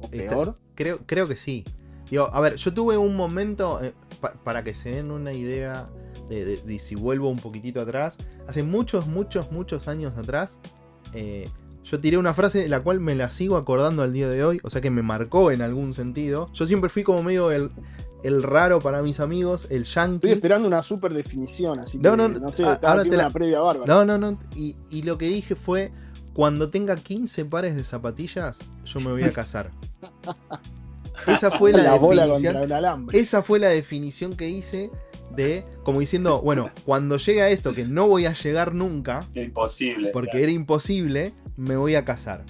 [0.00, 0.58] ¿O Está- peor?
[0.74, 1.64] Creo, creo que sí.
[2.10, 5.88] Digo, a ver, yo tuve un momento, eh, pa- para que se den una idea
[6.28, 10.58] de, de- de si vuelvo un poquitito atrás, hace muchos, muchos, muchos años atrás,
[11.12, 11.48] eh,
[11.84, 14.60] yo tiré una frase de la cual me la sigo acordando al día de hoy,
[14.64, 16.50] o sea que me marcó en algún sentido.
[16.52, 17.70] Yo siempre fui como medio el,
[18.24, 20.32] el raro para mis amigos, el Estoy yankee.
[20.32, 23.26] esperando una super definición, así No, que no, no, sé, estaba ahora haciendo te la-
[23.28, 23.94] una previa bárbara.
[23.94, 24.36] No, no, no.
[24.56, 25.92] Y, y lo que dije fue,
[26.32, 29.70] cuando tenga 15 pares de zapatillas, yo me voy a casar.
[31.26, 32.54] Esa fue la, la bola definición.
[32.54, 33.18] contra el alambre.
[33.18, 34.90] Esa fue la definición que hice
[35.34, 40.10] de, como diciendo, bueno, cuando llegue a esto, que no voy a llegar nunca, Imposible.
[40.10, 42.42] porque era imposible, me voy a casar.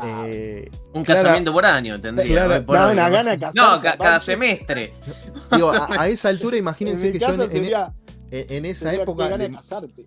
[0.00, 0.24] Ah.
[0.28, 2.46] Eh, Un Clara- casamiento por año tendría.
[2.46, 3.16] Da hoy, una ¿no?
[3.16, 4.94] gana de No, casarse, ca- cada semestre.
[5.52, 7.92] digo, a, a esa altura, En imagínense que yo en, en- sería,
[8.30, 10.06] en esa sería época, qué gana de le- casarte.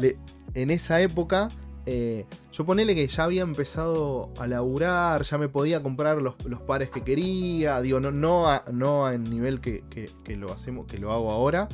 [0.00, 0.18] le-
[0.54, 1.48] en esa época,
[1.86, 6.60] eh, yo ponele que ya había empezado a laburar, ya me podía comprar los, los
[6.60, 10.86] pares que quería, digo, no, no, a, no al nivel que, que- que lo hacemos,
[10.86, 11.68] que lo hago ahora.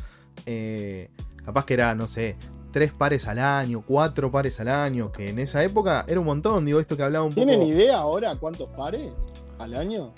[0.46, 1.10] eh,
[1.44, 2.36] capaz que era, no sé,
[2.70, 6.64] tres pares al año, cuatro pares al año, que en esa época era un montón,
[6.64, 7.46] digo, esto que hablaba un poco.
[7.46, 9.10] ¿Tienen idea ahora cuántos pares
[9.58, 10.12] al año?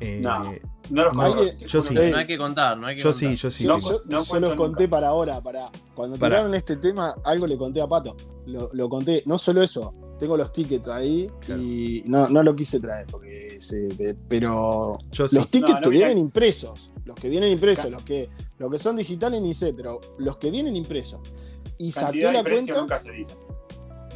[0.00, 0.54] eh, No.
[0.90, 1.94] No los No, conozco, te yo sí.
[1.94, 3.30] No hay que contar, no hay que yo contar.
[3.30, 3.64] sí, yo sí.
[3.64, 3.86] yo sí.
[3.86, 4.90] no- yo- no yo los conté nunca.
[4.90, 5.70] para ahora, para.
[5.94, 6.36] Cuando Pará.
[6.36, 8.16] tiraron este tema, algo le conté a Pato.
[8.46, 11.62] Lo, lo conté, no solo eso, tengo los tickets ahí Claro.
[11.62, 15.36] y no, no lo quise traer, porque se- de- pero Yo sí.
[15.36, 18.78] los tickets No, no que vienen impresos, los que vienen impresos, los que, los que
[18.78, 21.20] son digitales ni sé, pero los que vienen impresos.
[21.78, 22.74] Y saqué la cuenta.
[22.80, 23.34] nunca se dice.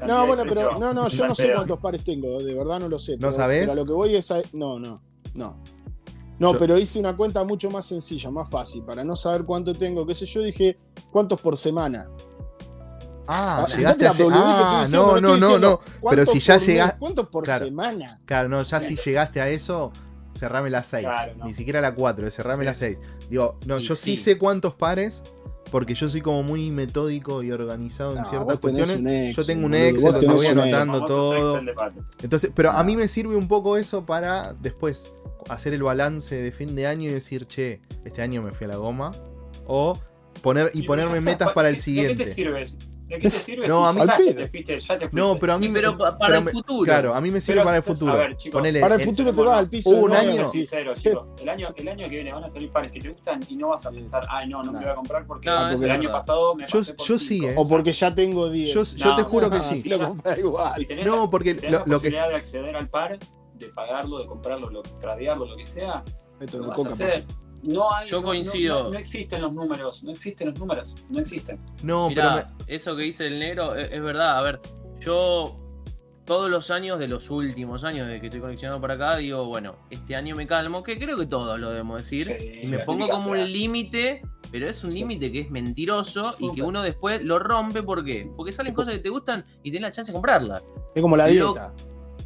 [0.07, 2.99] No, bueno, pero no, no, yo no sé cuántos pares tengo, de verdad no lo
[2.99, 3.13] sé.
[3.13, 3.61] ¿No pero, sabés?
[3.61, 5.01] Pero a lo que voy es a- No, no,
[5.35, 5.63] no.
[6.39, 8.83] No, Yo- pero hice una cuenta mucho más sencilla, más fácil.
[8.85, 10.79] Para no saber cuánto tengo, qué sé yo, dije,
[11.11, 12.09] ¿cuántos por semana?
[13.29, 15.81] Ah, Ah, llegaste a la que Ah, diciendo, no, no no, no.
[15.81, 16.95] Pero ¿Cuántos si ya llegás.
[16.99, 17.65] ¿Cuántos por Claro.
[17.65, 18.21] semana?
[18.25, 19.91] Claro, no, ya si llegaste a eso,
[20.37, 21.07] cerrame las 6.
[21.07, 21.45] Claro, no.
[21.47, 22.67] Ni siquiera la 4, cerrame Sí.
[22.67, 23.01] las 6.
[23.29, 24.17] Digo, no, Y yo sí.
[24.17, 24.23] sí.
[24.23, 25.23] sé cuántos pares,
[25.73, 29.35] porque yo soy como muy metódico y organizado en No, ciertas cuestiones.
[29.35, 31.61] yo tengo un Excel donde voy anotando todo.
[32.23, 32.85] Entonces, pero a Ah.
[32.85, 35.13] mí me sirve un poco eso para después
[35.49, 38.69] hacer el balance de fin de año y decir, che, este año me fui a
[38.69, 39.13] la goma.
[39.67, 39.95] O
[40.43, 42.15] poner y Y ponerme metas para el ¿de- ¿De siguiente.
[42.17, 42.79] qué te sirves?
[43.07, 43.69] ¿De qué te sirve?
[43.69, 45.17] No, si a mí- ya te fuiste, ya te fuiste?
[45.17, 46.85] No, pero a mí Sí, pero pa- para pero el me- futuro.
[46.85, 48.13] Claro, a mí me sirve Pero, para el futuro.
[48.13, 51.33] a ver, chicos, Ponele, Para el futuro te vas al piso un año- chicos.
[51.41, 53.69] El año, el año que viene van a salir pares que te gustan y no
[53.69, 56.55] vas a pensar, ay, no, no, me voy a comprar porque No, el año pasado
[56.57, 57.55] me Yo- pasé por yo sí, eh.
[57.57, 58.75] O porque ya tengo 10.
[58.75, 59.81] Yo, yo te juro que sí.
[59.83, 60.87] si lo compras igual.
[61.05, 63.19] No, la- porque la posibilidad de acceder al par,
[63.59, 66.03] de pagarlo, de comprarlo, lo, tradearlo, lo que sea,
[66.41, 67.25] Esto lo no vas a coca, hacer.
[67.69, 68.75] No hay, Yo no- coincido.
[68.79, 71.59] No, no- no existen los números, no existen los números, no existen.
[71.83, 74.39] No, Mirá, eso que dice el negro es, es verdad.
[74.39, 74.61] A ver,
[75.01, 75.59] yo
[76.27, 79.77] todos los años de los últimos años de que estoy coleccionando por acá, digo, bueno,
[79.91, 82.25] este año me calmo, que creo que todos lo debemos decir.
[82.39, 84.99] Sí, y me pongo como un límite, pero es un Sí.
[85.01, 87.83] límite que es mentiroso y que uno después lo rompe.
[87.83, 88.31] ¿Por qué?
[88.37, 90.61] Porque salen cosas que te gustan y tenés la chance de comprarla.
[90.95, 91.75] Es como la Lo- dieta.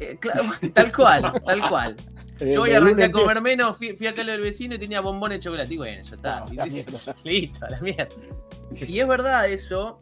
[0.01, 1.95] Eh, claro, tal cual, tal cual.
[2.39, 4.99] Yo voy a arrancar a comer menos, fui, fui acá al del vecino y tenía
[4.99, 5.73] bombones de chocolate.
[5.73, 6.39] Y bueno, ya está.
[6.39, 6.65] No, Y la
[7.23, 8.07] listo, a la mierda.
[8.71, 10.01] Y es verdad eso,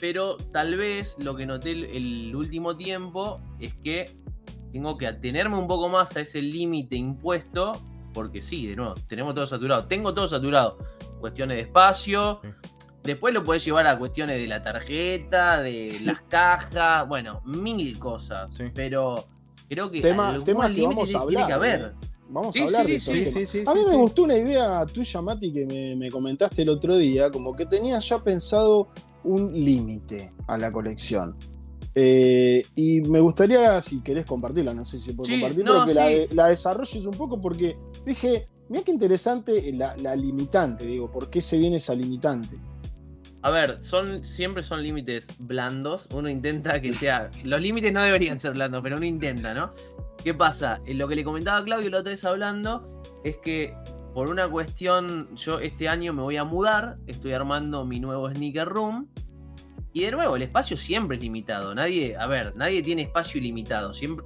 [0.00, 4.06] pero tal vez lo que noté el, el último tiempo es que
[4.72, 7.72] tengo que atenerme un poco más a ese límite impuesto,
[8.14, 9.86] porque sí, de nuevo, tenemos todo saturado.
[9.86, 10.78] Tengo todo saturado.
[11.20, 12.40] Cuestiones de espacio.
[12.42, 12.48] Sí.
[13.02, 18.54] Después lo podés llevar a cuestiones de la tarjeta, de las cajas, bueno, mil cosas.
[18.54, 18.64] Sí.
[18.74, 19.26] Pero
[19.68, 21.80] creo que Tema- temas que vamos a tiene que hablar, haber.
[21.80, 22.06] eh.
[22.28, 25.20] Vamos Sí, a hablar sí, de sí, sí, a mí me gustó una idea tuya,
[25.20, 28.88] Mati, que me, me comentaste el otro día, como que tenías ya pensado
[29.24, 31.36] un límite a la colección.
[31.94, 35.72] Eh, y me gustaría, si querés compartirla, no sé si se puede Sí, compartir, no,
[35.72, 36.14] pero que la, sí.
[36.14, 41.30] de- la desarrolles un poco porque dije, mira qué interesante la, la limitante, digo, ¿por
[41.30, 42.58] qué se viene esa limitante?
[43.44, 43.78] A ver,
[44.22, 46.08] siempre son límites blandos.
[46.14, 47.30] Uno intenta que sea.
[47.44, 49.74] Los límites no deberían ser blandos, pero uno intenta, ¿no?
[50.24, 50.80] ¿Qué pasa?
[50.86, 53.76] Eh, Lo que le comentaba a Claudio la otra vez hablando es que
[54.14, 58.66] por una cuestión, yo este año me voy a mudar, estoy armando mi nuevo sneaker
[58.66, 59.10] room.
[59.92, 61.74] Y de nuevo, el espacio siempre es limitado.
[61.74, 63.92] Nadie, a ver, nadie tiene espacio ilimitado.
[63.92, 64.24] Siempre,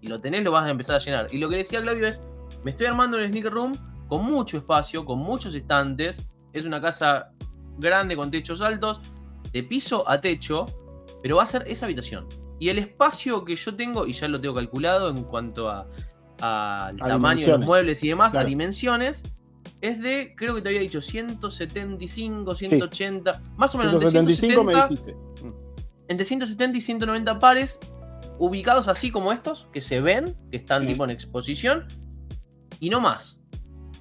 [0.00, 1.26] y lo tenés, lo vas a empezar a llenar.
[1.32, 2.22] Y lo que decía Claudio es,
[2.62, 3.72] me estoy armando un sneaker room
[4.06, 6.28] con mucho espacio, con muchos estantes.
[6.52, 7.32] Es una casa
[7.78, 9.00] grande con techos altos,
[9.52, 10.66] de piso a techo,
[11.22, 12.26] pero va a ser esa habitación.
[12.58, 15.88] Y el espacio que yo tengo, y ya lo tengo calculado en cuanto a,
[16.40, 18.46] a- al A tamaño de los muebles y demás, Claro.
[18.46, 19.22] a dimensiones,
[19.80, 24.72] es de, creo que te había dicho, 175, 180, más o menos entre 175 me
[24.74, 25.56] 170, dijiste.
[26.08, 27.78] entre 170 y 190 pares
[28.38, 30.88] ubicados así como estos, que se ven, que están Sí.
[30.88, 31.86] tipo en exposición,
[32.80, 33.40] y no más.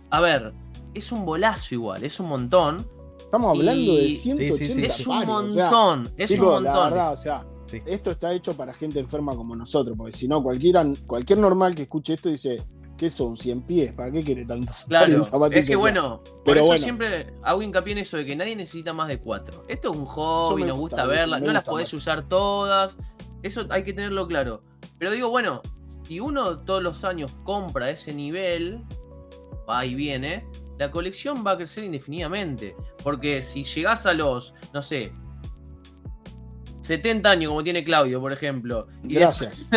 [0.09, 0.53] A ver,
[0.93, 2.87] es un bolazo igual, es un montón.
[3.31, 4.85] Estamos hablando de Y- 180 Sí, sí, sí.
[4.85, 6.89] Es un pares, o sea, montón, es chicos, un la montón.
[6.89, 7.81] verdad, o sea, Sí.
[7.85, 11.83] esto está hecho para gente enferma como nosotros, porque si no, cualquiera, cualquier normal que
[11.83, 12.61] escuche esto dice,
[12.97, 13.37] ¿qué son?
[13.37, 13.93] ¿100 pies?
[13.93, 15.63] ¿Para qué quiere tantos Claro, zapatillas?
[15.63, 16.83] es que bueno, por pero eso bueno.
[16.83, 19.63] siempre hago hincapié en eso de que nadie necesita más de cuatro.
[19.69, 22.97] Esto es un Eso hobby, nos gusta, verlas, no las podés usar todas.
[23.43, 24.61] Eso hay que tenerlo claro.
[24.99, 25.61] Pero digo, bueno,
[26.03, 28.83] si uno todos los años compra ese nivel,
[29.69, 30.45] va y viene,
[30.81, 32.75] la colección va a crecer indefinidamente.
[33.03, 35.13] Porque si llegás a los, no sé,
[36.79, 38.87] 70 años como tiene Claudio, por ejemplo.
[39.03, 39.69] y Gracias.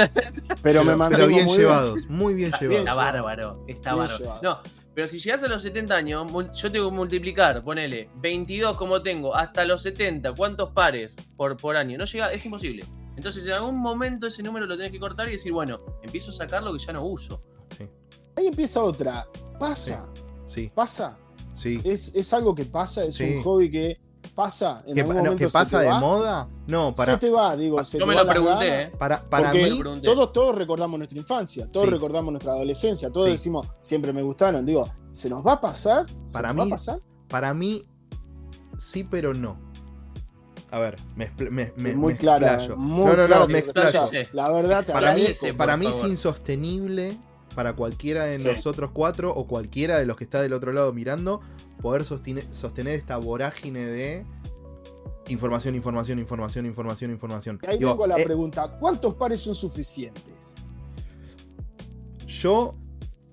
[0.62, 2.78] Pero me mantengo Pero bien muy llevados, muy bien llevados.
[2.78, 4.18] Está bárbaro, está Bien bárbaro.
[4.18, 4.40] llevado.
[4.42, 4.60] No,
[4.94, 9.36] pero si llegas a los 70 años, yo tengo que multiplicar, ponele, 22 como tengo,
[9.36, 11.98] hasta los 70, ¿cuántos pares por, por año?
[11.98, 12.86] No llega, es imposible.
[13.14, 16.34] Entonces en algún momento ese número lo tenés que cortar y decir, bueno, empiezo a
[16.34, 17.42] sacar lo que ya no uso.
[18.36, 19.26] Ahí empieza otra.
[19.60, 20.23] Pasa, Sí,
[20.74, 21.16] pasa.
[21.54, 21.80] sí.
[21.84, 23.36] Es, es algo que pasa, es Sí.
[23.36, 24.00] un hobby que
[24.34, 24.78] pasa.
[24.86, 26.00] En ¿Que, algún pa- no, momento que se pasa te de va.
[26.00, 26.48] moda?
[26.66, 27.76] No, Se para, te va, digo.
[27.76, 28.82] pa- se Yo te me va lo la pregunté, gana.
[28.82, 28.92] ¿eh?
[28.98, 30.06] para, para mí, pregunté.
[30.06, 31.92] todos, todos recordamos nuestra infancia, todos Sí.
[31.92, 33.32] recordamos nuestra adolescencia, todos Sí.
[33.32, 34.64] decimos, siempre me gustaron.
[34.66, 36.06] Digo, ¿se nos va a pasar?
[36.24, 37.00] ¿Se Para nos va a mí- pasar?
[37.28, 37.84] para mí,
[38.78, 39.58] sí, pero no.
[40.70, 41.30] A ver, me,
[41.76, 42.66] me, muy me clara.
[42.76, 44.08] Muy no, no, no, me explayo.
[44.08, 44.18] Sí.
[44.32, 45.24] La verdad, te Para mí,
[45.56, 46.08] para mí es favor.
[46.10, 47.16] insostenible
[47.54, 48.44] para cualquiera de Sí.
[48.46, 51.40] nosotros cuatro o cualquiera de los que está del otro lado mirando
[51.80, 54.26] poder sostener, sostener esta vorágine de
[55.28, 57.58] información, información, información, información, información.
[57.66, 60.54] Ahí Digo, tengo la eh, pregunta: ¿cuántos pares son suficientes?
[62.26, 62.74] Yo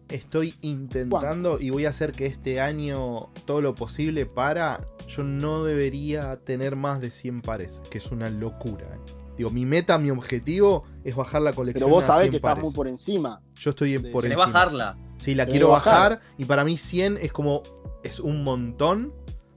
[0.10, 4.88] estoy intentando y voy a hacer que este año todo lo posible para.
[5.08, 8.88] Yo no debería tener más de 100 pares, que es una locura.
[8.96, 9.14] eh.
[9.38, 11.86] Digo, mi meta, mi objetivo es bajar la colección.
[11.88, 13.42] Pero vos a sabés 100 que estás muy por encima.
[13.62, 14.46] Yo estoy en- de- por Se encima.
[14.48, 14.98] bajarla.
[15.18, 16.14] Sí, la quiero bajar.
[16.18, 16.22] bajar.
[16.40, 17.62] y para mí 100 es como
[18.04, 19.14] es un montón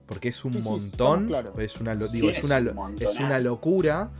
[0.06, 2.64] porque es un Sí, sí, montón, pero es una lo- digo, 100 es una es
[2.64, 3.44] lo- un es una montonazo.
[3.44, 4.10] locura,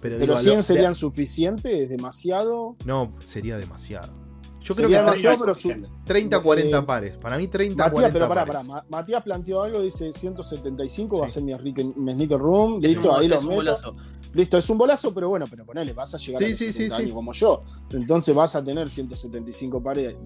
[0.00, 2.74] Pero digo, a lo- 100 serían suficientes, es demasiado.
[2.84, 4.12] no, sería demasiado.
[4.60, 5.88] Yo Sería creo que demasiado, No pero es suficiente.
[6.04, 7.16] 30 40 eh, pares.
[7.16, 8.54] Para mí 30 Matías, 40 pero pará, pares.
[8.56, 8.64] pará.
[8.64, 11.34] Ma- Matías planteó algo, dice 175 va a Sí.
[11.34, 11.54] ser mi,
[11.96, 12.80] mi sneaker room.
[12.82, 13.54] Listo, ahí lo meto.
[13.54, 13.96] bolazo.
[14.34, 16.66] Listo, es un bolazo, pero bueno, pero ponele, vas a llegar Sí, a los sí,
[16.66, 17.02] sí, 70 sí.
[17.02, 17.62] años como yo.
[17.92, 20.16] Entonces vas a tener 175 pares.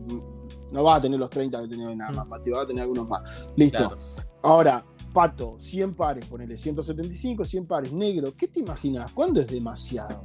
[0.73, 2.29] No vas a tener los 30 que tenía nada más, Mm.
[2.31, 3.49] Mati, vas a tener algunos más.
[3.57, 3.79] Listo.
[3.79, 3.97] Claro.
[4.43, 8.35] Ahora, Pato, 100 pares, ponele 175, 100 pares, negro.
[8.37, 9.13] ¿Qué te imaginas?
[9.13, 10.25] ¿Cuándo es demasiado?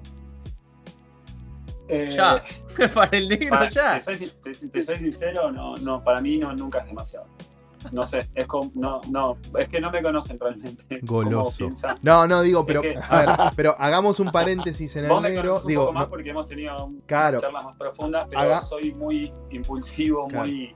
[1.89, 2.43] Eh, Ya.
[2.93, 3.97] Para el negro para- ya.
[3.97, 7.27] Te soy, te- te soy sincero, no, no, para mí no, nunca es demasiado.
[7.91, 10.99] No sé, es como, no, no, es que no me conocen realmente.
[11.03, 11.69] Goloso.
[12.01, 15.29] No, no, digo, pero que- a ver, pero hagamos un paréntesis en Vos el me
[15.29, 17.39] negro, un digo, poco más no- porque hemos tenido Claro.
[17.41, 20.47] charlas más profundas, pero Haga- soy muy impulsivo, Claro.
[20.47, 20.75] muy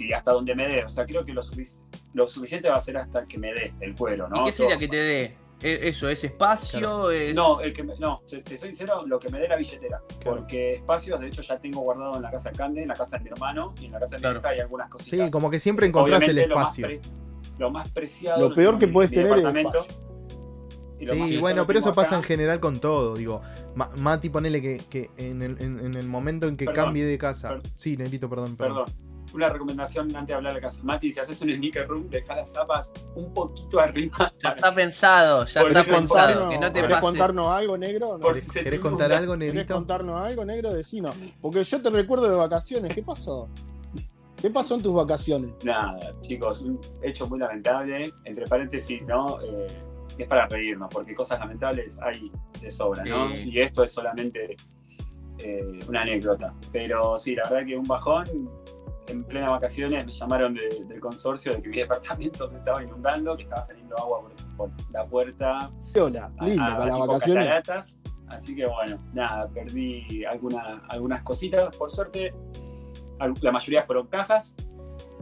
[0.00, 0.84] y hasta donde me dé.
[0.84, 1.80] O sea, creo que lo, sufic-
[2.14, 4.42] lo suficiente va a ser hasta que me dé el cuero, ¿no?
[4.42, 5.38] ¿Y qué sería Todo- que te dé?
[5.62, 7.34] E- Eso, es espacio, es.
[7.34, 10.00] No, el que me- no, te, te soy sincero, lo que me dé la billetera.
[10.20, 10.38] Claro.
[10.38, 13.18] Porque espacios, de hecho, ya tengo guardado en la casa de Cande, en la casa
[13.18, 14.34] de mi hermano y en la casa de Claro.
[14.36, 15.26] mi hija hay algunas cositas.
[15.26, 16.86] sí, como que siempre encontrás el Obviamente, lo más espacio.
[16.86, 17.00] pre-
[17.58, 18.48] Lo más, preciado.
[18.48, 19.94] Lo peor que mi- puedes mi tener es espacio.
[21.00, 23.16] Y Sí, bueno, pero eso pasa en general con todo.
[23.16, 23.40] Digo,
[23.76, 27.04] Ma- Mati, ponele que, que en, el, en- en el momento en que Perdón, cambie
[27.04, 27.48] de casa.
[27.50, 27.70] perdón.
[27.76, 28.84] Sí, Negrito, perdón, perdón.
[28.86, 29.07] Perdón.
[29.34, 30.80] Una recomendación antes de hablar de casa.
[30.82, 34.32] Mati, si haces un sneaker room, deja las zapas un poquito arriba.
[34.42, 36.48] Ya está pensado, ya está pensado.
[36.48, 37.10] Que no te ¿Querés pases.
[37.10, 38.16] contarnos algo, negro?
[38.16, 38.18] No.
[38.18, 39.74] Por ¿Querés, si querés contar algo, ¿Querés Negrito?
[39.74, 40.72] contarnos algo, negro?
[40.72, 41.14] Decinos.
[41.40, 42.92] Porque yo te recuerdo de vacaciones.
[42.94, 43.48] ¿Qué pasó?
[44.40, 45.50] ¿Qué pasó en tus vacaciones?
[45.64, 48.12] Nada, chicos, un hecho muy lamentable.
[48.24, 49.40] Entre paréntesis, ¿no?
[49.42, 49.66] Eh,
[50.16, 53.34] es para reírnos, porque cosas lamentables hay de sobra, ¿no?
[53.36, 53.50] Sí.
[53.50, 54.56] Y esto es solamente
[55.38, 56.54] eh, una anécdota.
[56.72, 58.48] Pero sí, la verdad que un bajón.
[59.08, 63.36] En plena vacaciones me llamaron de- del consorcio de que mi departamento se estaba inundando,
[63.36, 65.70] que estaba saliendo agua por, por la puerta.
[66.00, 67.44] Hola, a- lindo a- para las tipo vacaciones.
[67.46, 67.98] cataratas.
[68.28, 71.74] Así que bueno, nada, perdí alguna- algunas cositas.
[71.76, 72.34] Por suerte,
[73.40, 74.54] la mayoría fueron cajas.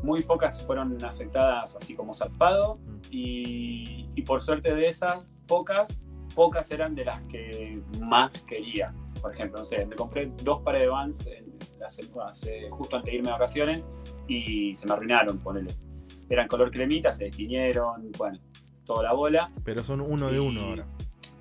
[0.02, 2.78] Muy pocas fueron afectadas así como zarpado.
[3.10, 6.00] Y, y por suerte de esas pocas,
[6.34, 8.92] pocas eran de las que más quería.
[9.22, 11.45] Por ejemplo, no sé, me compré dos pares de Vans en
[11.78, 13.88] la se- hace- justo antes de irme de vacaciones
[14.28, 15.74] y se me arruinaron, ponele.
[16.28, 18.38] Eran color cremita, se destiñeron, bueno,
[18.84, 19.52] toda la bola.
[19.64, 20.86] Pero son uno de Y- uno ahora.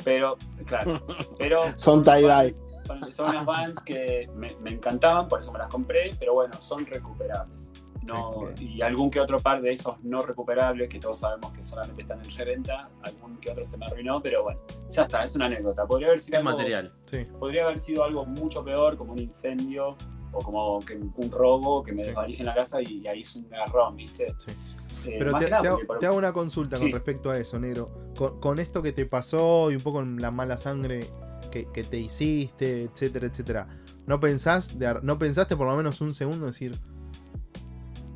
[0.03, 1.01] Pero, claro,
[1.39, 2.55] pero Son tie-dye.
[2.85, 6.53] Son, son unas Vans que me, me encantaban, por eso me las compré, pero bueno,
[6.61, 7.71] son recuperables.
[8.07, 11.63] No, Sí, Y algún que otro par de esos no recuperables, que todos sabemos que
[11.63, 15.35] solamente están en reventa, algún que otro se me arruinó, pero bueno, ya está, es
[15.35, 15.85] una anécdota.
[15.87, 16.93] Podría haber sido, Es algo, material.
[17.05, 17.25] Sí.
[17.39, 19.95] podría haber sido algo mucho peor, como un incendio
[20.31, 22.07] o como que un robo que me Sí.
[22.09, 24.35] desvalije en la casa y, ahí es un garrón, ¿viste?
[24.45, 25.09] Sí.
[25.11, 27.37] Eh, Pero te, que nada te hago, por- te hago una consulta con respecto a
[27.37, 27.91] eso, negro.
[28.17, 31.07] Con, con esto que te pasó y un poco con la mala sangre
[31.51, 33.67] que, que te hiciste, etcétera, etcétera.
[34.07, 36.75] ¿No, pensás de ar- ¿No pensaste por lo menos un segundo decir,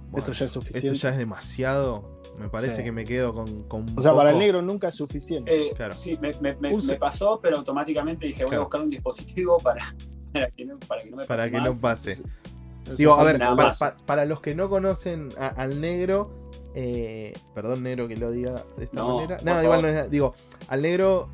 [0.10, 0.99] bueno, Esto ya es esto suficiente.
[0.99, 2.20] ya es demasiado?
[2.38, 2.84] Me parece Sí.
[2.84, 5.68] que me quedo con, con O sea, para el negro nunca es suficiente.
[5.70, 5.93] Eh, Claro.
[5.95, 8.62] Sí, me, me- me- Un se- me pasó, pero automáticamente dije, voy Claro.
[8.62, 9.84] a buscar un dispositivo para,
[10.34, 11.76] para, que, no, para que no me pase Para que más.
[11.76, 12.24] no pase.
[12.97, 13.80] Digo, a ver, nada para, más.
[13.80, 16.32] para- para los que no conocen a- al negro,
[16.76, 19.38] eh, perdón, negro, que lo diga de esta No, manera.
[19.43, 19.95] No, igual favor.
[19.95, 20.10] no es.
[20.10, 20.34] Digo,
[20.70, 21.30] al negro,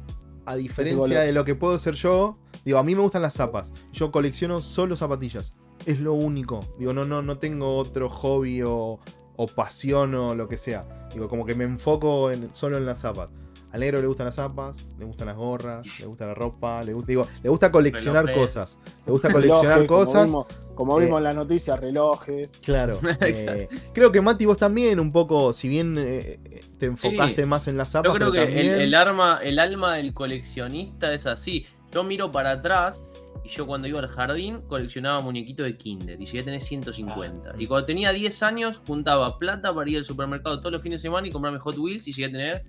[0.45, 3.71] a diferencia de lo que puedo ser yo, digo, a mí me gustan las zapas.
[3.93, 5.53] Yo colecciono solo zapatillas.
[5.85, 6.59] Es lo único.
[6.79, 8.99] Digo, no, no, no tengo otro hobby o,
[9.35, 10.85] o pasión o lo que sea.
[11.13, 13.29] Digo, como que me enfoco en, solo en las zapas.
[13.71, 16.93] Al negro le gustan las zapas, le gustan las gorras, le gusta la ropa, le
[16.93, 18.53] gusta, digo, le gusta coleccionar Relojes.
[18.53, 18.79] cosas.
[19.05, 20.25] Le gusta coleccionar Relojes, como cosas.
[20.27, 22.61] vimos- Como Eh, vimos en la noticia, relojes.
[22.63, 22.99] Claro.
[23.21, 27.47] eh, creo que Mati, vos también, un poco, si bien eh, eh, te enfocaste Sí.
[27.49, 28.73] más en las zapas, Yo creo pero que también.
[28.75, 31.65] el, el arma, el alma del coleccionista es así.
[31.91, 33.03] Yo miro para atrás
[33.45, 37.51] y yo cuando iba al jardín coleccionaba muñequitos de Kinder y llegué a tener 150.
[37.51, 37.55] Ah.
[37.57, 41.07] Y cuando tenía 10 años juntaba plata para ir al supermercado todos los fines de
[41.07, 42.65] semana y comprarme Hot Wheels y llegué a tener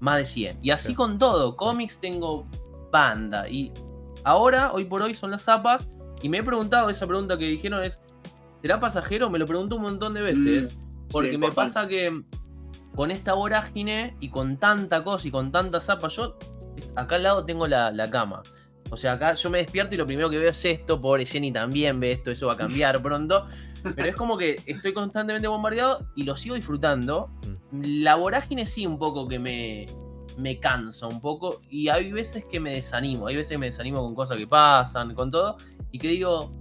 [0.00, 0.58] más de 100.
[0.60, 2.48] Y así con todo, cómics tengo
[2.90, 3.48] banda.
[3.48, 3.72] Y
[4.24, 5.88] ahora, hoy por hoy, son las zapas.
[6.20, 8.00] Y me he preguntado, esa pregunta que dijeron es,
[8.60, 9.30] ¿será pasajero?
[9.30, 10.76] Me lo pregunto un montón de veces.
[10.76, 12.24] Mm, Porque sí, me pasa que
[12.96, 16.36] con esta vorágine y con tanta cosa y con tanta zapa, yo
[16.96, 18.42] acá al lado tengo la, la cama.
[18.90, 21.52] O sea, acá yo me despierto y lo primero que veo es esto, pobre Jenny
[21.52, 23.46] también ve esto, eso va a cambiar pronto.
[23.94, 27.30] Pero es como que estoy constantemente bombardeado y lo sigo disfrutando.
[27.72, 29.86] La vorágine sí un poco que me,
[30.36, 34.00] me cansa un poco y hay veces que me desanimo, hay veces que me desanimo
[34.02, 35.56] con cosas que pasan, con todo,
[35.92, 36.52] y que digo,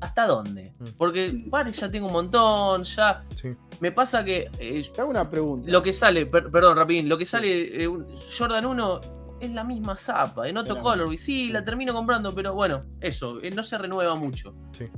[0.00, 0.74] ¿hasta dónde?
[0.78, 0.84] Mm.
[0.98, 3.24] Porque, vale, ya tengo un montón, ya...
[3.40, 3.48] Sí.
[3.80, 5.70] Me pasa que eh, Te hago una pregunta.
[5.70, 7.88] lo que sale, per- perdón, Rapidín, lo que sale eh,
[8.36, 9.00] Jordan 1
[9.40, 11.12] es la misma zapa, en otro Era- color.
[11.12, 11.52] Y sí, sí.
[11.52, 14.54] la termino comprando, pero bueno, eso, eh, no se renueva mucho.
[14.78, 14.90] Eh,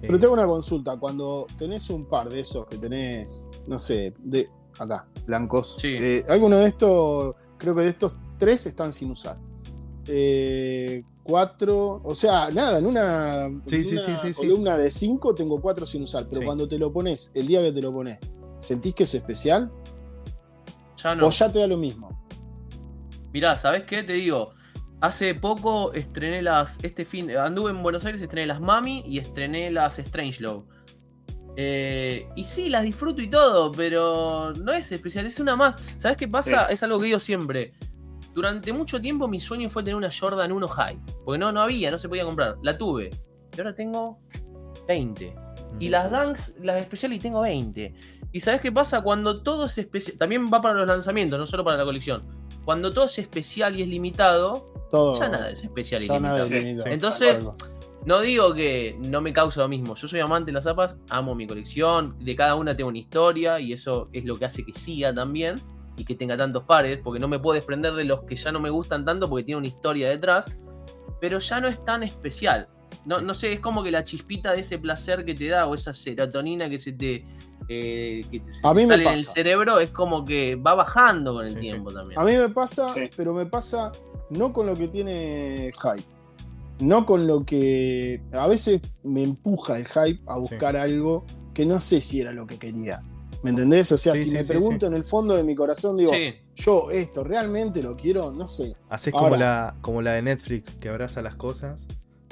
[0.00, 0.96] Pero te hago una consulta.
[0.98, 4.48] Cuando tenés un par de esos que tenés, no sé, de
[4.78, 5.76] acá, blancos.
[5.80, 5.88] Sí.
[5.98, 9.36] eh, alguno de estos, creo que de estos tres están sin usar.
[10.06, 14.40] Eh, cuatro, o sea, nada, en una, Sí, en sí, una sí, sí, sí.
[14.40, 16.26] columna de cinco tengo cuatro sin usar.
[16.28, 16.46] Pero Sí.
[16.46, 18.18] cuando te lo pones, el día que te lo pones,
[18.58, 19.70] ¿sentís que es especial?
[21.02, 21.26] Ya no.
[21.26, 22.08] ¿O ya te da lo mismo?
[23.32, 24.02] Mirá, ¿sabés qué?
[24.02, 24.52] Te digo,
[25.00, 26.78] hace poco estrené las.
[26.82, 27.36] Este fin.
[27.36, 30.64] Anduve en Buenos Aires, estrené las Mami y estrené las Strangelove.
[31.56, 35.80] Eh, y sí, las disfruto y todo, pero no es especial, es una más.
[35.98, 36.66] ¿Sabes qué pasa?
[36.66, 37.72] Es algo que digo siempre.
[38.32, 40.98] Durante mucho tiempo mi sueño fue tener una Jordan 1 High.
[41.24, 42.56] Porque no, no había, no se podía comprar.
[42.62, 43.10] La tuve.
[43.56, 44.20] Y ahora tengo
[44.86, 45.34] 20.
[45.80, 47.94] Y las Dunks, las especiales, y tengo 20.
[48.32, 49.02] ¿Y sabes qué pasa?
[49.02, 50.16] Cuando todo es especial.
[50.18, 52.22] También va para los lanzamientos, no solo para la colección.
[52.64, 55.18] Cuando todo es especial y es limitado, Todo.
[55.18, 56.56] ya nada es especial y ya nada limitado.
[56.56, 56.86] es limitado.
[56.86, 56.92] Sí.
[56.92, 57.44] Entonces-.
[58.06, 59.94] No digo que no me causa lo mismo.
[59.94, 62.16] Yo soy amante de las zapas, amo mi colección.
[62.18, 65.56] De cada una tengo una historia y eso es lo que hace que siga también
[65.96, 66.98] y que tenga tantos pares.
[67.04, 69.58] Porque no me puedo desprender de los que ya no me gustan tanto porque tiene
[69.58, 70.46] una historia detrás.
[71.20, 72.68] Pero ya no es tan especial.
[73.04, 75.74] No, no sé, es como que la chispita de ese placer que te da o
[75.74, 77.26] esa serotonina que se te,
[77.72, 79.32] eh, que te- se A mí me sale en el pasa.
[79.32, 81.60] cerebro es como que va bajando con el Sí, sí.
[81.62, 82.18] tiempo también.
[82.20, 83.02] A mí me pasa, Sí.
[83.16, 83.92] pero me pasa
[84.30, 86.04] no con lo que tiene hype.
[86.80, 88.22] No con lo que.
[88.32, 92.46] A veces me empuja el hype a buscar algo que no sé si era lo
[92.46, 93.02] que quería.
[93.42, 93.90] ¿Me entendés?
[93.92, 96.12] O sea, Sí, si sí, me sí, pregunto en el fondo de mi corazón, digo,
[96.12, 96.34] Sí.
[96.56, 98.74] yo esto realmente lo quiero, no sé.
[98.88, 101.86] Haces como la, como la de Netflix, que abraza las cosas,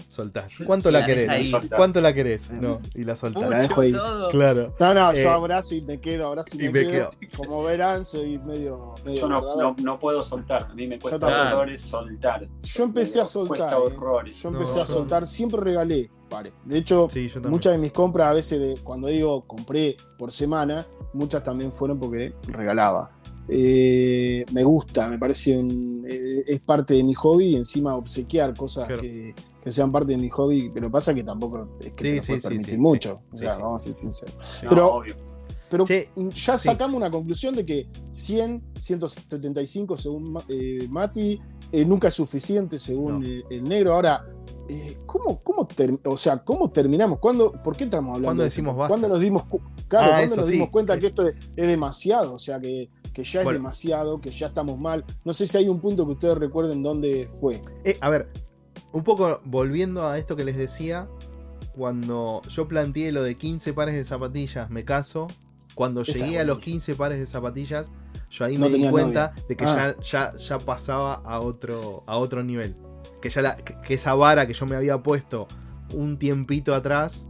[0.08, 0.52] soltás.
[0.66, 1.52] ¿Cuánto Sí, la la querés?
[1.76, 2.50] ¿Cuánto la querés?
[2.50, 3.48] Eh, No, y la soltás.
[3.48, 3.92] la dejo ahí.
[4.30, 4.74] Claro.
[4.80, 7.10] No, no, Eh, yo abrazo y me quedo, abrazo y, y me, me quedo.
[7.36, 8.94] Como verán, soy medio.
[9.04, 11.46] medio Yo no, no, no puedo soltar, a mí me cuesta tampoco.
[11.56, 12.48] horrores soltar.
[12.62, 13.72] Yo empecé a soltar.
[13.74, 13.76] Eh.
[13.76, 14.42] horrores.
[14.42, 16.52] Yo No, empecé a soltar, siempre regalé, pare.
[16.64, 17.28] De hecho, Sí.
[17.44, 21.98] Muchas de mis compras, a veces, de, cuando digo compré por semana, muchas también fueron
[22.00, 23.10] porque regalaba.
[23.50, 28.54] Eh, me gusta, me parece un- eh, es parte de mi hobby y encima obsequiar
[28.54, 29.00] cosas Claro.
[29.02, 32.16] que, que sean parte de mi hobby, pero pasa que tampoco es que Sí, te
[32.16, 33.20] lo sí, puedes permitir sí, mucho.
[33.32, 34.36] O sea, vamos a ser sinceros.
[34.68, 35.02] Pero-.
[35.70, 35.84] Pero
[36.30, 41.38] ya sacamos una conclusión de que 100, 175 según eh, Mati,
[41.70, 43.26] eh, nunca es suficiente según No.
[43.50, 43.92] el negro.
[43.92, 44.24] Ahora,
[44.66, 45.68] eh, ¿cómo, cómo
[46.06, 47.18] o sea, ¿cómo terminamos?
[47.18, 48.88] ¿Cuándo, ¿Por qué estamos hablando ¿Cuándo de decimos basta?
[48.88, 49.42] ¿Cuándo nos dimos,
[49.88, 52.32] claro, Ah, ¿cuándo eso nos dimos cuenta que esto es, es demasiado?
[52.32, 53.58] O sea, que, que ya es Bueno.
[53.58, 55.04] demasiado, que ya estamos mal.
[55.22, 57.60] No sé si hay un punto que ustedes recuerden dónde fue.
[57.84, 58.30] Eh, a ver,
[58.92, 61.08] un poco volviendo a esto que les decía,
[61.76, 65.28] cuando yo planteé lo de 15 pares de zapatillas, me caso,
[65.74, 66.74] cuando Esa llegué a los buenísima.
[66.74, 67.90] 15 pares de zapatillas,
[68.30, 69.44] yo ahí No me di cuenta novia.
[69.48, 69.94] de que Ah.
[70.02, 72.74] ya, ya, ya pasaba a otro, a otro nivel.
[73.22, 75.46] Que ya la, que, que esa vara que yo me había puesto
[75.94, 77.26] un tiempito atrás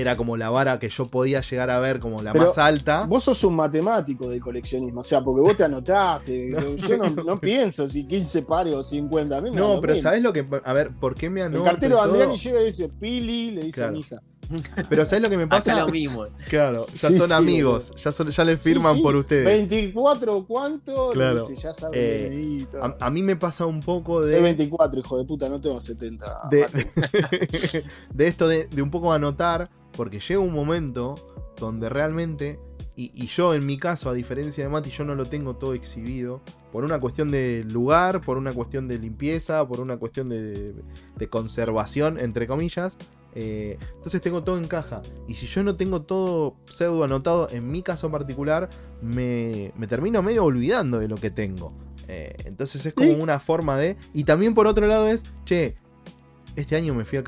[0.00, 3.04] era como la vara que yo podía llegar a ver como la Pero más alta.
[3.06, 6.50] Vos sos un matemático del coleccionismo, o sea, porque vos te anotaste.
[6.88, 9.36] Yo no, no pienso si 15 pares o 50.
[9.36, 10.08] A mí me da No, pero mismo.
[10.08, 10.46] ¿sabes lo que.?
[10.64, 11.64] A ver, ¿por qué me El anoto?
[11.64, 14.22] cartero y de Andriani llega y dice, Pili, le dice a mi hija.
[14.88, 15.78] Pero ¿sabes lo que me Acá pasa?
[15.84, 16.26] lo mismo.
[16.48, 19.44] Claro, ya Sí, son sí, amigos, ya, son, ya le firman Sí, sí, por ustedes.
[19.44, 21.34] 24 cuánto, Claro.
[21.34, 22.82] le dice, ya sabe Eh, el dedito.
[22.82, 25.78] A, a mí me pasa un poco Soy de, 24, hijo de puta, no tengo
[25.78, 26.26] 70.
[26.50, 26.66] de,
[28.14, 29.68] de esto de, de un poco anotar,
[29.98, 31.16] porque llega un momento
[31.58, 32.60] donde realmente,
[32.94, 35.74] y, y yo en mi caso, a diferencia de Mati, yo no lo tengo todo
[35.74, 36.40] exhibido,
[36.70, 40.72] por una cuestión de lugar, por una cuestión de limpieza, por una cuestión de,
[41.16, 42.96] de conservación, entre comillas.
[43.34, 45.02] eh, entonces tengo todo en caja.
[45.26, 48.68] Y si yo no tengo todo pseudo anotado, en mi caso particular,
[49.02, 51.72] me, me termino medio olvidando de lo que tengo.
[52.06, 53.20] Eh, entonces es como Sí.
[53.20, 53.96] una forma de...
[54.14, 55.74] Y también por otro lado es, che,
[56.56, 57.24] este año me fui a...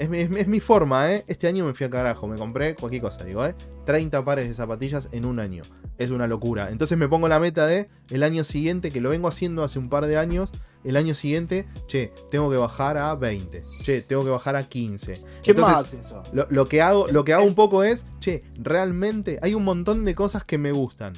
[0.00, 1.24] Es, mi- es mi- es mi forma, ¿eh?
[1.28, 3.54] Este año me fui a carajo, me compré cualquier cosa, digo, ¿eh?
[3.84, 5.62] 30 pares de zapatillas en un año.
[5.98, 6.70] Es una locura.
[6.70, 9.88] Entonces me pongo la meta de el año siguiente, que lo vengo haciendo hace un
[9.90, 10.52] par de años,
[10.84, 13.58] el año siguiente, che, tengo que bajar a 20.
[13.82, 15.12] Che, tengo que bajar a 15.
[15.42, 16.22] ¿Qué Entonces, más eso?
[16.32, 20.06] Lo, lo que hago, lo que hago un poco es, che, realmente hay un montón
[20.06, 21.12] de cosas que me gustan.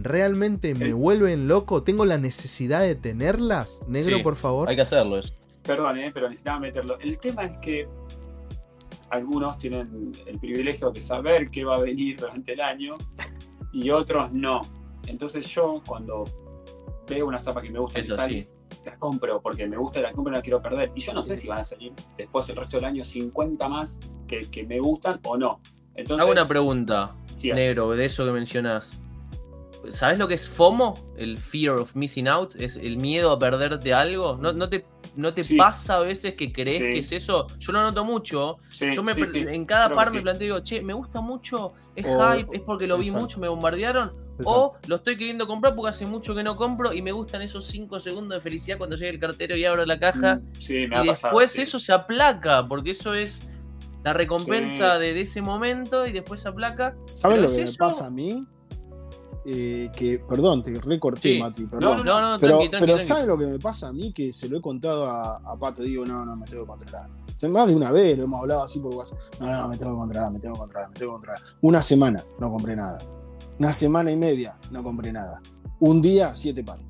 [0.00, 1.82] ¿Realmente me El- vuelven loco?
[1.82, 3.80] ¿Tengo la necesidad de tenerlas?
[3.88, 4.68] Negro, Sí, por favor.
[4.68, 5.32] Hay que hacerlo eso.
[5.64, 6.98] Perdón, eh, pero necesitaba meterlo.
[7.00, 7.88] El tema es que
[9.10, 12.94] algunos tienen el privilegio de saber qué va a venir durante el año
[13.72, 14.60] y otros no.
[15.06, 16.24] Entonces yo cuando
[17.08, 18.78] veo una zapa que me gusta y Eso sale, sí.
[18.84, 20.92] las compro porque me gusta, las compro y no las quiero perder.
[20.94, 23.98] Y yo no sé si van a salir después el resto del año 50 más
[24.26, 25.60] que, que me gustan o no.
[25.94, 29.00] Entonces, Hago una pregunta, sí, negro, de eso que mencionás.
[29.92, 30.94] ¿Sabes lo que es FOMO?
[31.16, 32.54] El Fear of Missing Out.
[32.60, 34.36] ¿Es el miedo a perderte algo?
[34.36, 34.84] ¿No, no te,
[35.16, 35.56] no te Sí.
[35.56, 36.84] pasa a veces que crees Sí.
[36.92, 37.46] que es eso?
[37.58, 38.56] Yo lo noto mucho.
[38.68, 39.44] Sí, Yo me, sí, sí.
[39.48, 40.22] en cada creo par me sí.
[40.22, 43.48] planteo, digo, che, me gusta mucho, es O- hype, es porque lo vi mucho, me
[43.48, 44.12] bombardearon.
[44.44, 47.64] O lo estoy queriendo comprar porque hace mucho que no compro y me gustan esos
[47.66, 50.40] 5 segundos de felicidad cuando llega el cartero y abro la caja.
[50.60, 51.62] Sí, me ha y pasado, después sí.
[51.62, 53.40] eso se aplaca, porque eso es
[54.04, 55.00] la recompensa Sí.
[55.00, 56.94] de, de ese momento y después se aplaca.
[57.06, 58.46] ¿Saben pero lo que me pasa a mí?
[59.50, 61.38] Eh, que, perdón, te recorté, Sí.
[61.40, 62.04] Mati, No, perdón.
[62.04, 63.04] No, no, pero, tranqui, tranqui, pero tranqui.
[63.04, 64.12] ¿saben lo que me pasa a mí?
[64.12, 67.08] Que se lo he contado a, a Pato, digo, no, no, me tengo que controlar.
[67.08, 69.18] O sea, Más de una vez lo hemos hablado así por WhatsApp.
[69.40, 71.42] No, no, me tengo que controlar, me tengo que controlar, me tengo que controlar.
[71.62, 72.98] Una semana, no compré nada.
[73.58, 75.40] Una semana y media, no compré nada.
[75.80, 76.84] Un día, siete pares.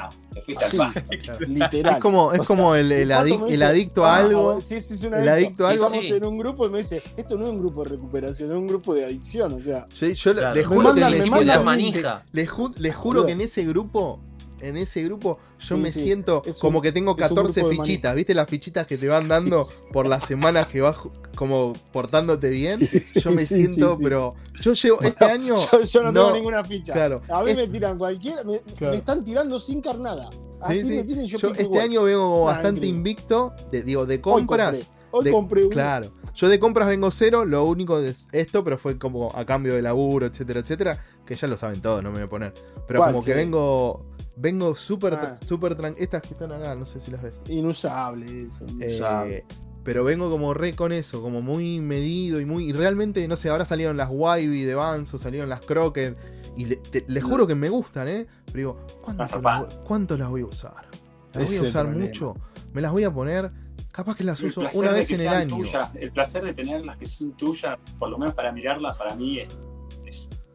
[0.00, 1.44] Ah, te fuiste Así, al pasto.
[1.48, 1.94] literal.
[1.96, 4.18] Es como, es O sea, como el, el adic- me el dice, adicto a "Ah,
[4.20, 4.60] algo.
[4.60, 5.84] Sí, sí, es un el adicto a algo".
[5.86, 6.12] Estamos Sí.
[6.14, 8.68] en un grupo y me dice, esto no es un grupo de recuperación, es un
[8.68, 9.54] grupo de adicción.
[9.54, 10.54] O sea, Sí, yo le- Claro.
[10.54, 12.24] les Me juro mandan- que me les, mandan la manija.
[12.32, 14.20] les ju- les juro que en ese grupo,
[14.60, 16.02] en ese grupo, yo Sí, me sí.
[16.02, 18.14] siento un- como que tengo es un 14 grupo de fichitas.
[18.14, 19.76] ¿Viste las fichitas que te van dando sí.
[19.92, 20.96] por las semanas que vas
[21.36, 22.78] como portándote bien?
[23.22, 25.54] Yo me siento, pero yo llevo este año.
[25.72, 26.92] yo, yo no, no, tengo ninguna ficha.
[26.92, 27.22] claro.
[27.28, 28.92] A mí Es- me tiran cualquiera, me, Claro.
[28.92, 30.30] me están tirando sin carnada.
[30.60, 31.14] Así Sí, sí.
[31.14, 31.82] me y yo, Yo este igual.
[31.82, 32.96] año vengo Nah, bastante increíble.
[32.98, 34.88] invicto, de, digo, de compras.
[35.10, 35.70] hoy de- compré uno.
[35.70, 36.12] Claro.
[36.34, 39.80] Yo de compras vengo cero, lo único es esto, pero fue como a cambio de
[39.82, 42.52] laburo, etcétera, etcétera, que ya lo saben todos, no me voy a poner.
[42.86, 44.04] Pero ¿Cuál, como que vengo
[44.38, 45.38] vengo súper Ah.
[45.44, 47.40] súper estas que están acá, no sé si las ves.
[47.48, 49.38] Inusable eso, inusable.
[49.38, 49.44] Eh,
[49.84, 53.48] pero vengo como re con eso, como muy medido y muy y realmente no sé,
[53.48, 56.16] ahora salieron las Wivey de Banzo, salieron las Crockett
[56.56, 58.26] y le- te- les juro que me gustan, ¿eh?
[58.46, 60.88] Pero digo, ¿cuánto Las cuánto las voy a usar?
[61.32, 62.34] ¿Las voy a usar mucho?
[62.72, 63.50] ¿Me las voy a poner?
[63.90, 65.56] Capaz que las uso una vez en el año.
[65.56, 69.40] tuyas, el placer de tenerlas que son tuyas, por lo menos para mirarlas, para mí
[69.40, 69.56] es.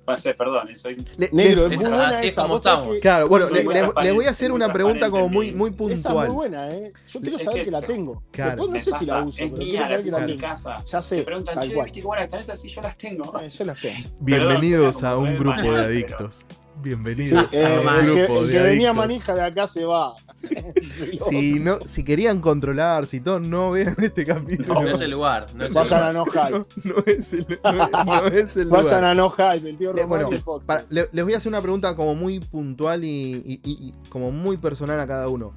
[0.04, 0.96] Es va a ser, perdón, eh, soy.
[1.18, 2.46] Le- Negro, es muy buena es esa.
[2.46, 5.30] vos que- Claro, bueno, le, muy le- transparente, le voy a hacer una pregunta como
[5.30, 6.30] muy, muy Esa es muy puntual.
[6.32, 6.92] buena, ¿eh?
[7.08, 8.24] Yo quiero Es saber que- que, la tengo.
[8.32, 8.52] Claro.
[8.52, 10.30] Después no sé si la uso, pero mía, quiero la saber que tengo la en
[10.32, 10.48] mi tengo.
[10.54, 10.78] casa.
[10.84, 11.86] Ya sé, Te preguntan, tal che, cual.
[11.86, 12.68] ¿viste cómo las tenés así?
[12.70, 13.40] Yo las tengo.
[13.42, 14.10] Eh, yo las tengo.
[14.20, 16.30] Bienvenidos Perdón, a un grupo de pero-
[16.92, 17.26] adictos.
[17.26, 20.14] Sí, Bienvenidos eh, el que, el de que venía manija de acá se va.
[21.30, 25.12] Si, no, si querían controlar, si todos no vean este capítulo, No no, es el
[25.12, 25.46] lugar.
[25.56, 26.10] No es el Vayan lugar.
[26.10, 26.90] a No Hype.
[26.90, 28.84] no es el, no, no es el lugar.
[28.84, 30.66] Vayan a No Hype, el tío Le- Román bueno, el Fox.
[30.66, 33.10] para- les voy a hacer una pregunta como muy puntual y,
[33.46, 35.54] y- y- y como muy personal a cada uno.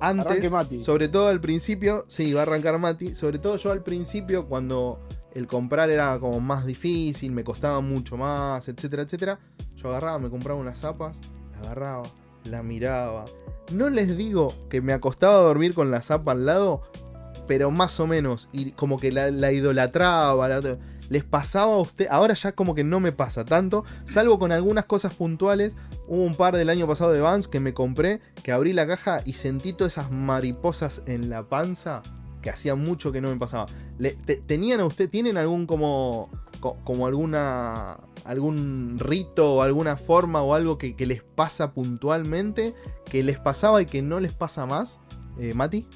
[0.00, 0.80] antes, Mati.
[0.80, 5.00] sobre todo al principio, sí, va a arrancar Mati, sobre todo yo al principio cuando
[5.34, 9.38] el comprar era como más difícil, me costaba mucho más, etcétera, etcétera,
[9.76, 11.18] yo agarraba, me compraba unas zapas,
[11.52, 12.02] la agarraba,
[12.44, 13.24] la miraba.
[13.72, 16.82] No les digo que me acostaba a dormir con la zapa al lado,
[17.46, 20.78] pero más o menos, y como que la, la idolatraba, la-
[21.08, 24.86] les pasaba a usted, ahora ya como que no me pasa tanto, salvo con algunas
[24.86, 25.76] cosas puntuales,
[26.06, 29.20] hubo un par del año pasado de Vans que me compré, que abrí la caja
[29.26, 32.02] y sentí todas esas mariposas en la panza,
[32.42, 33.66] que hacía mucho que no me pasaba.
[34.46, 36.28] ¿Tenían a usted, tienen algún como,
[36.60, 42.74] co- como alguna, algún rito o alguna forma o algo que, les pasa puntualmente,
[43.10, 45.00] que les pasaba y que no les pasa más?
[45.38, 45.86] Eh, Mati.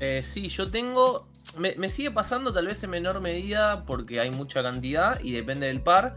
[0.00, 1.28] Eh, sí, yo tengo.
[1.58, 5.82] Me sigue pasando tal vez en menor medida porque hay mucha cantidad y depende del
[5.82, 6.16] par.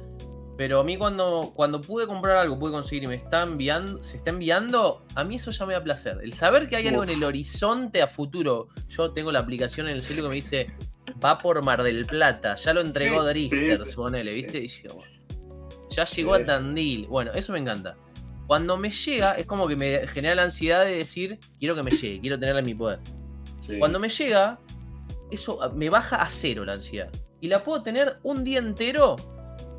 [0.58, 4.18] Pero a mí cuando, cuando pude comprar algo, pude conseguir y me está enviando, se
[4.18, 6.20] está enviando, a mí eso ya me da placer.
[6.24, 8.70] El saber que hay algo en el horizonte a futuro.
[8.88, 10.72] Yo tengo la aplicación en el celular que me dice,
[11.24, 13.95] va por Mar del Plata, ya lo entregó Sí, Drifters, sí, sí.
[13.95, 14.34] ponele.
[14.34, 14.60] ¿viste?
[14.60, 15.12] Y yo, bueno,
[15.89, 17.08] ya llegó a Tandil.
[17.08, 17.97] Bueno, eso me encanta.
[18.47, 21.91] Cuando me llega, es como que me genera la ansiedad de decir, quiero que me
[21.91, 22.99] llegue, quiero tenerla en mi poder.
[23.80, 24.60] Cuando me llega,
[25.32, 27.10] eso me baja a cero la ansiedad.
[27.41, 29.16] Y la puedo tener un día entero,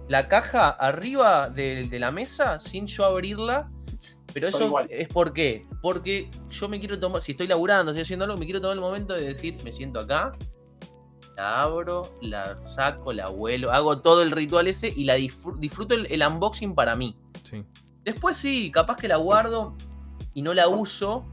[0.08, 3.70] la caja arriba de, de la mesa, sin yo abrirla.
[4.32, 4.86] Pero Soy eso igual.
[4.90, 5.66] es por qué.
[5.80, 8.82] Porque yo me quiero tomar, si estoy laburando, estoy haciendo algo, me quiero tomar el
[8.82, 10.30] momento de decir, me siento acá,
[11.36, 15.94] la abro, la saco, la vuelo, hago todo el ritual ese y la disfr- disfruto
[15.94, 17.16] el, el unboxing para mí.
[17.44, 17.64] Sí.
[18.04, 19.74] Después sí, capaz que la guardo
[20.34, 21.24] y no la uso.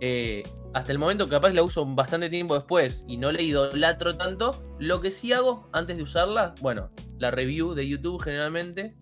[0.00, 0.42] eh,
[0.76, 4.62] hasta el momento capaz la uso bastante tiempo después y no la idolatro tanto.
[4.78, 8.94] Lo que sí hago antes de usarla, bueno, la review de YouTube generalmente.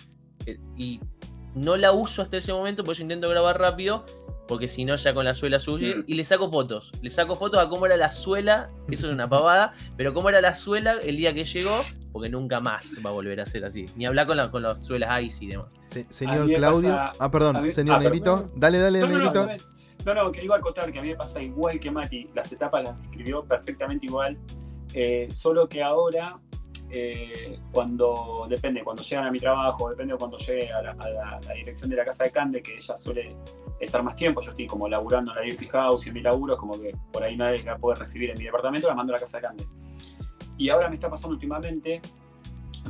[0.47, 1.01] eh, y
[1.57, 4.05] no la uso hasta ese momento, por eso intento grabar rápido.
[4.47, 5.97] Porque si no, ya con la suela suya.
[5.97, 6.05] Mm.
[6.07, 6.93] Y le saco fotos.
[7.01, 8.71] Le saco fotos a cómo era la suela.
[8.91, 9.73] Eso es una pavada.
[9.97, 11.83] Pero cómo era la suela el día que llegó.
[12.13, 13.87] Porque nunca más va a volver a ser así.
[13.97, 15.67] Ni hablar con, la- con las suelas ice y demás.
[16.11, 16.91] Señor Claudio.
[16.91, 18.13] pasa- ah, perdón, mí- señor ah, perdón.
[18.13, 18.51] Negrito.
[18.57, 19.65] Dale, dale, No, no, no, Negrito.
[20.05, 22.29] no, no, que iba a acotar que a mí me pasa igual que Mati.
[22.35, 24.37] Las etapas las describió perfectamente igual.
[24.93, 26.39] eh, solo que ahora,
[26.91, 31.09] eh, cuando, depende, cuando llegan a mi trabajo, depende de cuando llegue a la, a
[31.11, 33.35] la- la dirección de la casa de Cande, que ella suele
[33.81, 34.41] estar más tiempo.
[34.41, 37.23] Yo estoy como laburando en la Dirty House y en mi laburo, como que por
[37.23, 39.67] ahí nadie la puede recibir en mi departamento, la mando a la casa de Cande.
[40.57, 42.01] Y ahora me está pasando últimamente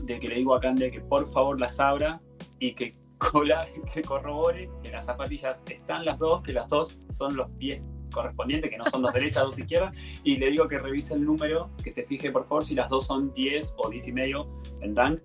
[0.03, 2.21] de que le digo a Cande que por favor las abra
[2.59, 7.37] y que cola, que corrobore que las zapatillas están las dos, que las dos son
[7.37, 7.83] los pies
[8.15, 11.71] correspondientes, que no son dos derechas, dos izquierdas, y le digo que revise el número,
[11.83, 14.49] que se fije por favor si las dos son 10 o 10 y medio
[14.81, 15.21] en Dunk.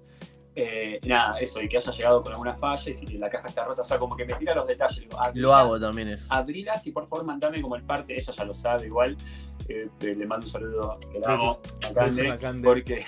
[0.61, 3.63] Eh, nada, eso, y que haya llegado con alguna falla y si la caja está
[3.65, 4.97] rota, o sea, como que me tira los detalles.
[4.99, 6.25] le digo, Lo "Abrilas, hago también eso.
[6.29, 9.15] abrilas y por favor mandame como el parte, ella ya lo sabe igual.
[9.67, 12.67] Eh, le mando un saludo que la amo a Cande, Cande.
[12.67, 13.05] porque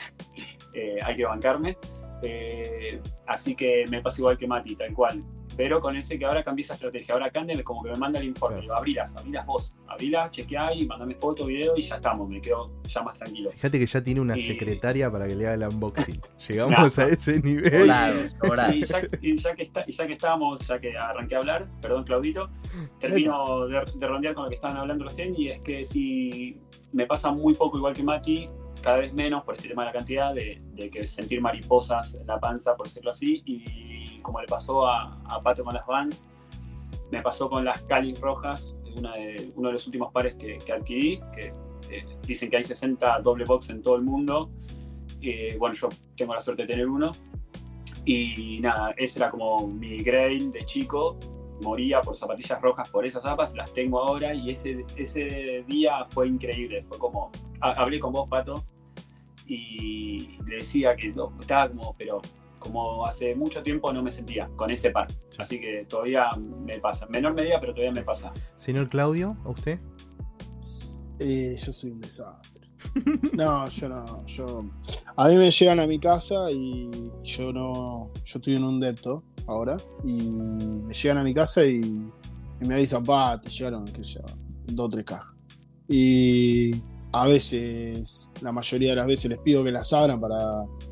[0.74, 1.78] eh, hay que bancarme.
[2.24, 5.24] Eh, así que me pasa igual que Mati, tal cual.
[5.58, 7.14] Pero con ese que ahora cambié esa estrategia.
[7.14, 8.56] Ahora Cande como que me manda el informe.
[8.56, 8.62] Claro.
[8.64, 9.74] Digo, abrilas, abrilas vos.
[9.88, 12.30] Abrilas, chequeá y mandame foto, video y ya estamos.
[12.30, 13.52] Me quedo ya más tranquilo.
[13.52, 16.22] Fíjate que ya tiene una Y- secretaria para que le haga el unboxing.
[16.48, 17.82] Llegamos a ese nivel.
[17.82, 18.74] Sobrado, sobrado.
[18.74, 21.68] Y ya, y ya que está, y ya que estábamos, ya que arranqué a hablar,
[21.82, 22.50] perdón Claudito,
[23.00, 26.58] termino de, de rondear con lo que estaban hablando recién y es que si
[26.94, 28.50] me pasa muy poco igual que Mati,
[28.82, 32.28] cada vez menos por este tema de la cantidad, de, de que sentir mariposas en
[32.28, 36.26] la panza, por decirlo así, y como le pasó a, a Pato con las Vans,
[37.12, 40.72] me pasó con las Calis rojas, una de- uno de los últimos pares que, que
[40.74, 41.54] adquirí, que
[41.90, 44.52] eh, dicen que hay 60 doble box en todo el mundo.
[45.22, 47.12] Eh, bueno, yo tengo la suerte de tener uno.
[48.06, 51.18] Y nada, ese era como mi grail de chico.
[51.62, 56.28] Moría por zapatillas rojas por esas zapas, las tengo ahora y ese, ese día fue
[56.28, 56.84] increíble.
[56.88, 57.32] Fue como,
[57.62, 58.64] ha- hablé con vos, Pato,
[59.48, 62.22] y le decía que no, estaba como, pero
[62.60, 65.08] como hace mucho tiempo no me sentía con ese par.
[65.38, 67.06] Así que todavía me pasa.
[67.06, 68.32] En menor medida, pero todavía me pasa.
[68.56, 69.80] Señor Claudio, ¿a usted?
[71.20, 72.51] Eh, yo soy un desastre.
[73.34, 74.26] No, yo no.
[74.26, 74.66] Yo...
[75.16, 76.90] A mí me llegan a mi casa y
[77.24, 78.12] yo no.
[78.26, 79.78] Yo estoy en un depto ahora.
[80.04, 84.20] Y me llegan a mi casa y, y me avisan, pa, te llegaron, qué sé
[84.20, 84.26] yo,
[84.68, 85.28] dos o tres cajas.
[85.88, 86.72] Y
[87.14, 90.38] a veces, la mayoría de las veces les pido que las abran para,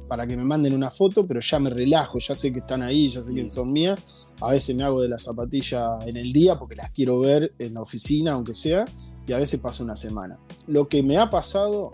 [0.08, 3.08] para que me manden una foto, pero ya me relajo, ya sé que están ahí,
[3.08, 4.28] ya sé que son mías.
[4.42, 7.74] A veces me hago de la zapatilla en el día porque las quiero ver en
[7.74, 8.86] la oficina, aunque sea,
[9.28, 10.40] y a veces pasa una semana.
[10.68, 11.92] Lo que me ha pasado,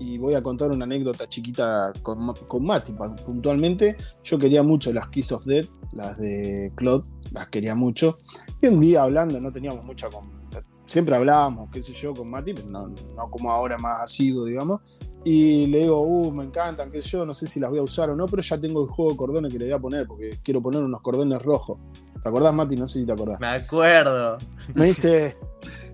[0.00, 5.08] y voy a contar una anécdota chiquita con, con Mati puntualmente, yo quería mucho las
[5.08, 8.16] Kiss of Death, las de Claude, las quería mucho.
[8.62, 10.45] Y un día hablando, no teníamos mucha con-
[10.86, 14.80] siempre hablábamos, qué sé yo, con Mati, pero no, no como ahora más asiduo, digamos.
[15.24, 17.82] Y le digo, uh, me encantan, qué sé yo, no sé si las voy a
[17.82, 20.06] usar o no, pero ya tengo el juego de cordones que le voy a poner,
[20.06, 21.78] porque quiero poner unos cordones rojos.
[22.22, 22.76] ¿Te acordás, Mati?
[22.76, 23.38] No sé si te acordás.
[23.40, 24.38] Me acuerdo.
[24.74, 25.36] Me dice,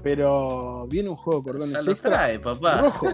[0.02, 2.78] pero viene un juego de cordones extra trae, papá.
[2.80, 3.08] rojo.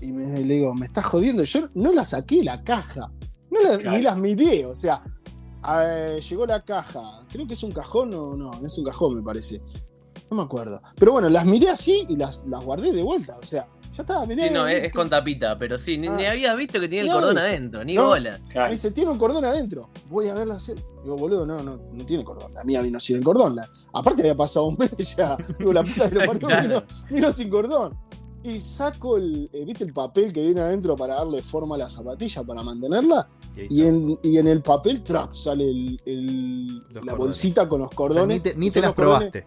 [0.00, 1.44] Y me, le digo, me estás jodiendo.
[1.44, 3.10] Yo no la saqué la caja.
[3.50, 3.96] No la- Claro.
[3.96, 4.64] Ni las miré.
[4.66, 5.02] O sea,
[5.82, 7.02] eh, llegó la caja.
[7.30, 8.50] Creo que es un cajón o no.
[8.50, 9.60] No es un cajón, me parece.
[10.30, 10.80] No me acuerdo.
[10.96, 13.36] Pero bueno, las miré así y las, las guardé de vuelta.
[13.38, 14.48] O sea, ya estaba, miré.
[14.48, 16.16] Sí, no, es, con tapita, pero sí, ni, Ah.
[16.16, 18.06] ni habías visto que tiene el cordón adentro, ni No.
[18.08, 18.38] bola.
[18.54, 19.90] Me dice, tiene un cordón adentro.
[20.08, 20.76] Voy a verla hacer.
[21.02, 22.52] Digo, boludo, no, no, no tiene cordón.
[22.54, 23.56] La mía vino sin el cordón.
[23.56, 25.36] La- aparte había pasado un mes ya.
[25.58, 26.68] Digo, la puta que lo parió Claro.
[26.68, 27.98] vino, vino sin cordón.
[28.42, 31.88] Y saco el, eh, ¿viste el papel que viene adentro para darle forma a la
[31.90, 33.28] zapatilla, para mantenerla?
[33.68, 35.68] Y en, y en el papel, track, sale
[36.06, 37.16] el- la cordones.
[37.18, 38.36] bolsita con los O sea, cordones.
[38.36, 39.46] ni te, ni las cordones- probaste.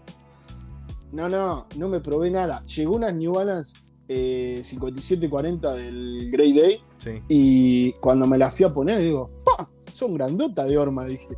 [1.14, 2.64] No, no, no me probé nada.
[2.66, 6.82] Llegó unas New Balance eh, 5740 del Grey Day.
[6.98, 7.12] Sí.
[7.30, 9.70] Y cuando me la fui a poner, digo, ¡pa!
[9.88, 11.30] Son grandota de horma, dije.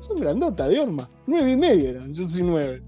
[0.00, 1.08] Son grandota de horma.
[1.26, 2.82] Nueve y medio eran, yo soy nueve.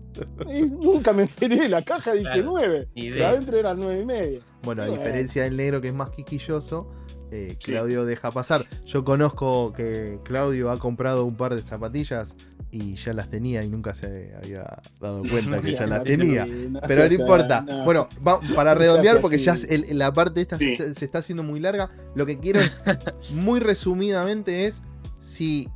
[0.52, 2.50] Y nunca me enteré, la caja dice Claro.
[2.50, 2.88] nueve.
[2.94, 3.28] Ni Pero idea.
[3.30, 4.40] adentro eran nueve y media.
[4.62, 5.00] Bueno, a Bueno.
[5.00, 6.88] diferencia del negro que es más quisquilloso,
[7.30, 7.70] eh, Sí.
[7.72, 8.66] Claudio deja pasar.
[8.84, 12.36] Yo conozco que Claudio ha comprado un par de zapatillas
[12.72, 16.46] y ya las tenía y nunca se había dado cuenta que ya las tenía.
[16.46, 17.66] no Pero no importa.
[17.84, 20.76] Bueno, va- para redondear, porque ya el- la parte esta Sí.
[20.76, 22.80] se, se está haciendo muy larga, lo que quiero es,
[23.34, 24.82] muy resumidamente, es
[25.18, 25.68] si,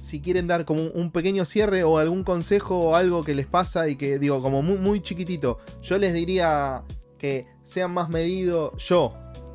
[0.00, 3.46] si quieren dar como un, un pequeño cierre o algún consejo o algo que les
[3.46, 6.84] pasa y que, digo, como muy, muy chiquitito, yo les diría
[7.18, 9.14] que sean más medidos, yo,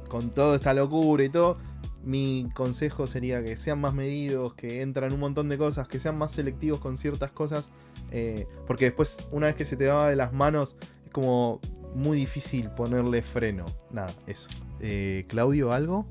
[0.10, 1.58] con toda esta locura y todo,
[2.04, 6.18] mi consejo sería que sean más medidos, que entran un montón de cosas, que sean
[6.18, 7.70] más selectivos con ciertas cosas,
[8.12, 10.76] eh, porque después, una vez que se te va de las manos,
[11.06, 11.60] es como
[11.96, 13.66] muy difícil ponerle freno.
[13.92, 14.50] Nada, eso.
[14.80, 16.06] Eh, Claudio, ¿algo?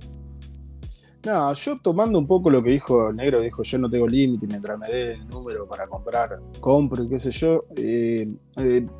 [1.24, 4.46] No, yo tomando un poco lo que dijo el negro, dijo yo no tengo límite
[4.48, 7.64] mientras me dé el número para comprar, compro y qué sé yo.
[7.76, 8.28] eh,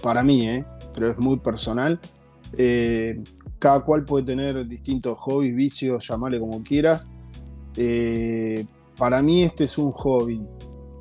[0.03, 0.65] para mí, eh,
[0.95, 1.99] pero es muy personal.
[3.63, 7.09] Cada cual puede tener distintos hobbies, vicios, llamarle como quieras.
[7.77, 8.67] Eh,
[8.99, 10.43] para mí este es un hobby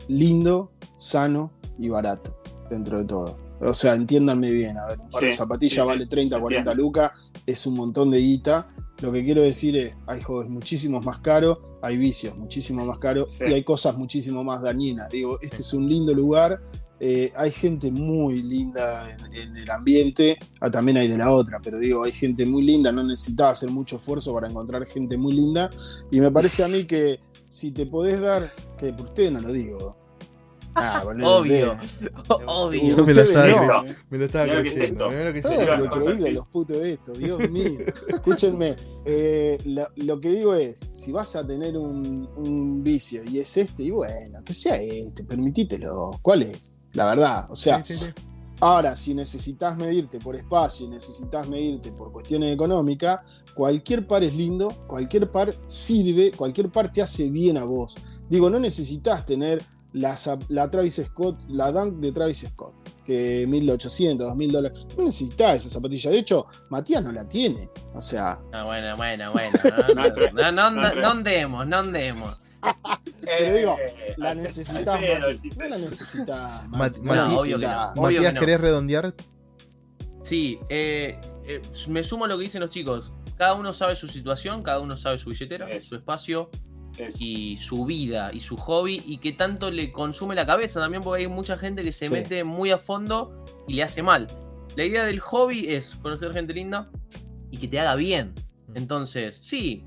[0.08, 2.38] lindo, sano y barato,
[2.70, 3.38] dentro de todo.
[3.62, 6.42] O sea, entiéndanme bien, a ver, un par de Sí, zapatillas sí, vale 30, se
[6.42, 6.84] 40 entiende.
[6.84, 8.70] lucas, es un montón de guita.
[9.02, 13.32] Lo que quiero decir es, hay hobbies muchísimo más caros, hay vicios muchísimo más caros
[13.32, 13.46] Sí.
[13.48, 15.10] y hay cosas muchísimo más dañinas.
[15.10, 16.62] Digo, este es un lindo lugar,
[17.04, 21.60] eh, hay gente muy linda en, en el ambiente, ah, también hay de la otra,
[21.60, 25.34] pero digo, hay gente muy linda, no necesitas hacer mucho esfuerzo para encontrar gente muy
[25.34, 25.72] linda
[26.12, 29.52] y me parece a mí que si te podés dar, que por ustedes no lo
[29.52, 29.98] digo.
[30.76, 31.78] Ah, boludo, Obvio.
[32.46, 33.06] Obvio.
[33.06, 33.96] me lo estaba no.
[34.12, 35.06] Me lo estaba lo que es creyendo.
[35.06, 35.18] esto.
[35.18, 35.66] mirá lo que es Todos esto.
[35.66, 36.34] Claro, los prohibidos, sí.
[36.36, 37.80] los putos de esto, Dios mío.
[38.10, 38.76] Escúchenme,
[39.06, 43.58] eh, lo, lo que digo es, si vas a tener un, un vicio y es
[43.58, 46.12] este, y bueno, que sea este, permitítelo.
[46.22, 46.72] ¿Cuál es?
[46.94, 48.12] La verdad, o sea, Sí, sí, sí.
[48.60, 53.22] ahora, si necesitas medirte por espacio y necesitas medirte por cuestiones económicas,
[53.56, 57.96] cualquier par es lindo, cualquier par sirve, cualquier par te hace bien a vos.
[58.30, 59.64] Digo, no necesitas tener
[59.94, 62.74] la, zap- la Travis Scott, la Dunk de Travis Scott,
[63.06, 64.86] que 1800, 2000 dólares.
[64.98, 66.12] No necesitas esa zapatilla.
[66.12, 67.70] De hecho, Matías no la tiene.
[67.94, 69.50] O sea, Ah, bueno, bueno, bueno.
[69.96, 72.40] No, No no, no, No no, no andemos, no andemos.
[73.22, 75.38] Pero digo, Eh, la necesitas, Mati.
[75.42, 75.58] dices.
[75.60, 76.98] No la necesitas, Mat-.
[76.98, 77.26] No, la
[77.96, 78.02] no.
[78.02, 78.40] Matías, no.
[78.40, 79.14] ¿querés redondear?
[80.24, 83.12] Sí, eh, eh, me sumo a lo que dicen los chicos.
[83.38, 86.50] Cada uno sabe su situación, cada uno sabe su billetera, su espacio
[86.98, 91.02] Es- y su vida y su hobby y que tanto le consume la cabeza también
[91.02, 92.14] porque hay mucha gente que se Sí.
[92.14, 94.28] mete muy a fondo y le hace mal.
[94.76, 96.90] La idea del hobby es conocer gente linda
[97.50, 98.34] y que te haga bien.
[98.76, 99.84] Entonces, sí,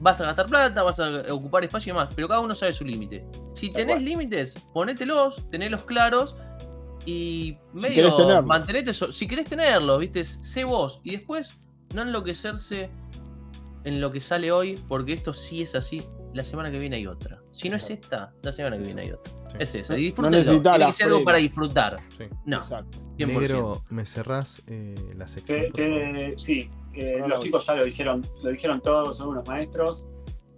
[0.00, 2.84] vas a gastar plata, vas a ocupar espacio y demás, pero cada uno sabe su
[2.84, 3.26] límite.
[3.54, 6.36] Si tenés límites, ponételos, tenelos claros
[7.04, 8.46] y Si medio querés tenerlos.
[8.46, 11.58] mantenete, so- si querés tenerlos, viste, sé vos y después
[11.94, 12.90] no enloquecerse
[13.84, 16.02] en lo que sale hoy, porque esto sí es así.
[16.34, 17.40] La semana que viene hay otra.
[17.52, 19.32] Si no es esta, la semana que viene hay otra.
[19.52, 19.56] Sí.
[19.60, 19.92] Es eso.
[19.94, 20.44] No- Tiene
[20.78, 21.98] la que ser algo para disfrutar.
[22.18, 22.24] Sí.
[22.44, 22.98] No, Exacto.
[23.16, 23.26] 100%.
[23.40, 25.72] Negro, ¿me cerrás eh, la sección?
[25.72, 30.06] Te- sí, eh, los chicos ya lo dijeron, lo dijeron todos, son unos maestros.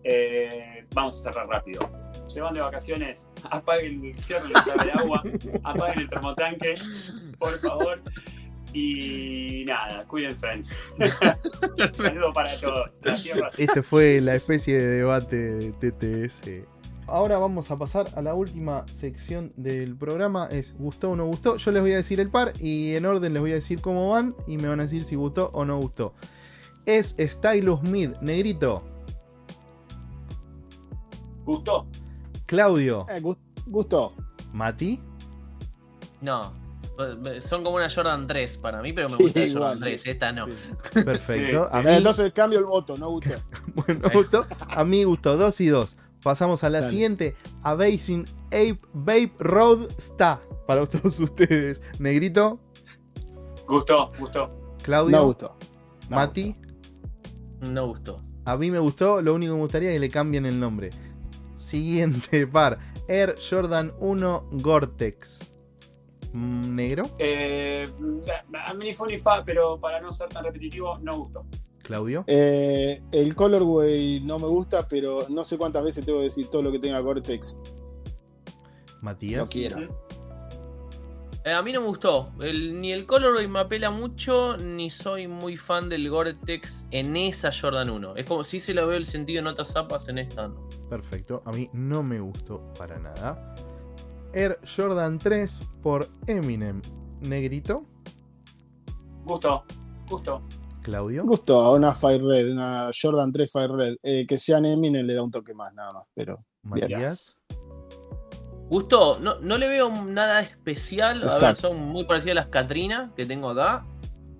[0.04, 1.80] Eh, vamos a cerrar rápido.
[2.28, 5.22] Se van de vacaciones, apaguen, cierren la llave de agua,
[5.64, 6.74] apaguen el termotanque,
[7.38, 8.02] por favor.
[8.72, 10.62] Y nada, cuídense.
[11.92, 13.00] Saludo para todos.
[13.56, 16.77] Este fue la especie de debate de TTS
[17.08, 20.46] ahora vamos a pasar a la última sección del programa.
[20.50, 21.56] Es gustó o no gustó.
[21.56, 24.10] Yo les voy a decir el par y en orden les voy a decir cómo
[24.10, 26.14] van y me van a decir si gustó o no gustó.
[26.86, 28.82] Es Stylus Mid, negrito.
[31.44, 31.86] Gustó.
[32.46, 34.14] Claudio, Eh, gu- gustó.
[34.52, 35.00] Mati,
[36.20, 36.52] No.
[37.40, 39.84] Son como una Jordan 3 para mí, pero me Sí, gusta la igual, Jordan sí,
[39.84, 40.02] 3.
[40.02, 40.46] sí, Esta no.
[40.46, 40.52] sí.
[41.04, 41.64] perfecto.
[41.64, 41.76] Sí, sí.
[41.78, 43.30] A mí, Entonces cambio el voto, no gustó.
[43.86, 44.46] bueno, gustó.
[44.68, 45.96] A mí gustó 2 y 2.
[46.22, 46.90] Pasamos a la Dale.
[46.90, 47.34] siguiente.
[47.62, 50.40] Amazing Ape Babe Road Está.
[50.66, 51.80] Para todos ustedes.
[51.98, 52.60] Negrito,
[53.66, 54.50] Gustó, gustó.
[54.82, 55.56] Claudio, No gustó.
[56.08, 56.56] No Mati.
[57.60, 58.22] No gustó.
[58.46, 60.90] A mí me gustó, lo único que me gustaría es que le cambien el nombre.
[61.50, 62.78] Siguiente par.
[63.08, 65.50] Air Jordan 1 Gore-Tex.
[66.32, 67.10] Mm, ¿Negro?
[67.18, 67.84] Eh,
[68.66, 71.44] a mí ni fue ni fa, pero para no ser tan repetitivo, no gustó.
[71.88, 72.22] Claudio.
[72.26, 76.62] Eh, el colorway no me gusta, pero no sé cuántas veces tengo que decir todo
[76.62, 77.62] lo que tenga Cortex.
[79.00, 79.40] Matías.
[79.40, 80.06] No quiero.
[81.46, 82.30] Eh, a mí no me gustó.
[82.40, 87.50] El- ni el Colorway me apela mucho, ni soy muy fan del Gore-Tex en esa
[87.58, 88.16] Jordan 1.
[88.16, 90.68] Es como si se lo veo el sentido en otras zapas, en esta no.
[90.90, 91.42] Perfecto.
[91.46, 93.54] A mí no me gustó para nada.
[94.34, 96.82] Air Jordan 3 por Eminem.
[97.22, 97.86] Negrito.
[99.24, 99.64] Gustó,
[100.10, 100.42] gustó.
[100.88, 101.24] Claudio.
[101.24, 103.96] Gustó a una Fire Red, una Jordan 3 Fire Red.
[104.02, 106.04] Eh, que sean Eminem le da un toque más, nada más.
[106.14, 107.38] Pero Matías.
[108.70, 111.18] Gustó, no, no le veo nada especial.
[111.18, 111.70] A ver, Exacto.
[111.70, 113.86] son muy parecidas a las Katrina que tengo acá.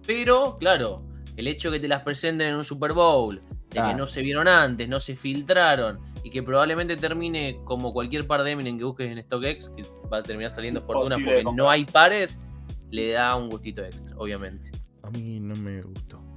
[0.06, 1.02] Pero, claro,
[1.36, 4.22] el hecho de que te las presenten en un Super Bowl, de que no se
[4.22, 8.84] vieron antes, no se filtraron, y que probablemente termine como cualquier par de Eminem que
[8.84, 12.38] busques en StockX, que va a terminar saliendo fortuna porque no hay pares,
[12.90, 14.70] le da un gustito extra, obviamente.
[15.02, 16.27] A mí no me gustó.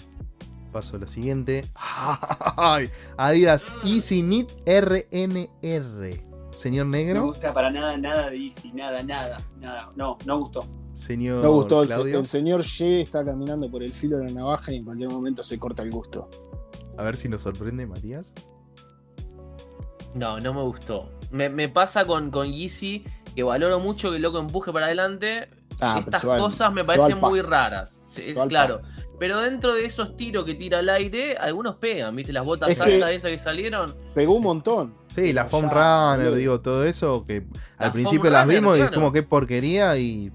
[0.72, 1.66] Paso a la siguiente.
[1.76, 6.24] Ay, Adidas Easy Knit RNR.
[6.56, 7.24] Señor No Negro.
[7.26, 9.92] gusta para nada, nada de Easy, nada, nada, nada.
[9.96, 10.66] No, no gustó.
[10.94, 11.84] Señor me gustó.
[11.84, 15.10] El, el señor Ye está caminando por el filo de la navaja y en cualquier
[15.10, 16.30] momento se corta el gusto.
[16.98, 18.34] A ver si nos sorprende, Matías.
[20.14, 21.10] No, no me gustó.
[21.32, 25.50] Me, me pasa con, con Yeezy, que valoro mucho que el loco empuje para adelante.
[25.80, 27.98] Ah, Estas al- cosas me parecen muy raras.
[28.50, 28.82] Claro.
[28.82, 28.92] pasto.
[29.22, 32.34] Pero dentro de esos tiros que tira al aire, algunos pegan, ¿viste?
[32.34, 33.96] Las botas Es que- altas esas que salieron.
[34.16, 34.96] Pegó un montón.
[35.10, 37.46] Sí, la foam runner, digo, todo eso, que
[37.78, 38.96] al La principio las runner, vimos y claro.
[38.96, 40.32] como qué porquería y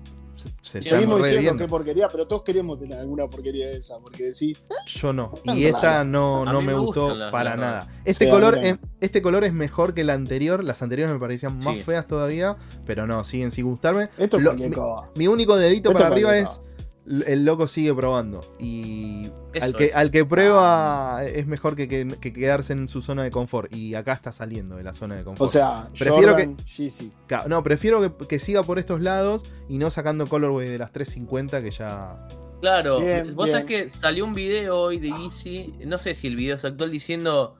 [0.61, 4.62] se, Seguimos diciendo qué porquería, pero todos queremos tener alguna porquería de esa, porque decís,
[4.87, 5.32] Yo no.
[5.47, 7.89] Y esta no, no me me gustó las- para las nada.
[8.05, 10.62] Este Sí, color, es, este color es mejor que la anterior.
[10.62, 11.80] Las anteriores me parecían más Sí.
[11.82, 14.11] feas todavía, pero no, siguen sin gustarme.
[14.16, 14.70] esto es Lo- mi-.
[15.16, 16.61] Mi único dedito Esto para es arriba es
[17.27, 18.41] el loco sigue probando.
[18.59, 19.29] Y
[19.61, 23.31] al que, al que prueba es mejor que, que- que quedarse en su zona de
[23.31, 23.73] confort.
[23.73, 25.49] Y acá está saliendo de la zona de confort.
[25.49, 26.57] O sea, Prefiero Jordan.
[27.27, 30.93] Ca- No, prefiero que, que siga por estos lados y no sacando colorway de las
[30.93, 32.27] 350 que ya.
[32.61, 33.59] Claro, Bien, vos bien.
[33.61, 36.91] sabés que salió un video hoy de Yeezy, no sé si el video es actual,
[36.91, 37.55] diciendo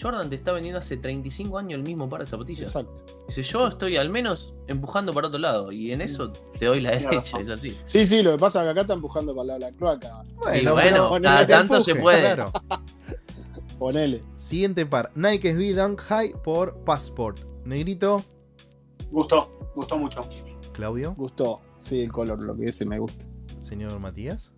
[0.00, 2.68] Jordan te está vendiendo hace 35 años el mismo par de zapatillas.
[2.68, 3.02] Exacto.
[3.28, 5.72] Dice, yo estoy al menos empujando para otro lado.
[5.72, 7.76] Y en eso te doy la derecha, es así.
[7.84, 10.22] Sí, sí, lo que pasa es que acá está empujando para la, la cloaca.
[10.54, 12.20] Y bueno, pero- cada tanto se puede.
[12.20, 12.52] claro.
[13.78, 14.22] Ponele.
[14.36, 17.40] Siguiente par: Nike SB Dunk High por Passport.
[17.64, 18.22] Negrito,
[19.10, 20.22] Gustó, gustó mucho.
[20.72, 21.60] Claudio, Gustó.
[21.78, 23.26] Sí, el color, lo que ese me gusta.
[23.58, 24.52] señor Matías.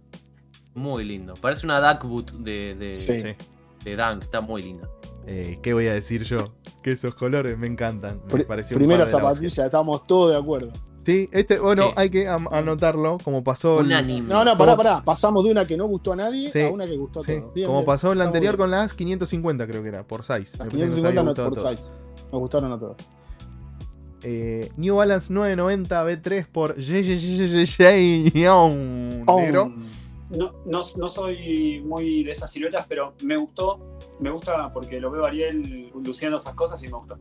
[0.74, 1.34] Muy lindo.
[1.34, 3.22] Parece una Duck Boot de, de, Sí.
[3.84, 4.88] de Dunk, está muy linda.
[5.26, 6.54] Eh, ¿Qué voy a decir yo?
[6.82, 8.20] Que esos colores me encantan.
[8.32, 10.72] Me pareció un primera zapatilla, estamos todos de acuerdo.
[11.04, 11.92] Sí, este, bueno, Sí.
[11.96, 13.80] hay que anotarlo, como pasó.
[13.80, 14.28] el- Unánime.
[14.28, 15.02] No, no, pará, pará.
[15.02, 16.60] Pasamos de una que no gustó a nadie Sí.
[16.60, 17.54] a una que gustó a sí, todos.
[17.54, 17.86] Bien, como bien.
[17.86, 20.34] pasó en la anterior con las 550, creo que era, por size.
[20.34, 20.44] bien.
[20.58, 21.80] Las Me parece que nos 550 había no gustado por a todos.
[21.80, 21.94] size.
[22.32, 22.96] Nos gustaron a todos.
[24.24, 26.76] Eh, New Balance 990 B3 por
[29.36, 29.72] Negro.
[30.30, 33.98] No, no, no soy muy de esas siluetas, pero me gustó.
[34.20, 37.18] Me gusta porque lo veo a Ariel luciendo esas cosas y me gustó.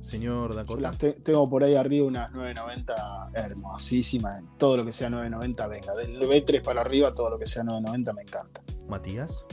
[0.00, 0.80] Señor Dakota.
[0.80, 4.42] las te- tengo por ahí arriba unas 990 hermosísimas.
[4.58, 5.94] Todo lo que sea 990, venga.
[5.94, 8.62] Del B3 para arriba, todo lo que sea 990 me encanta.
[8.88, 9.44] Matías.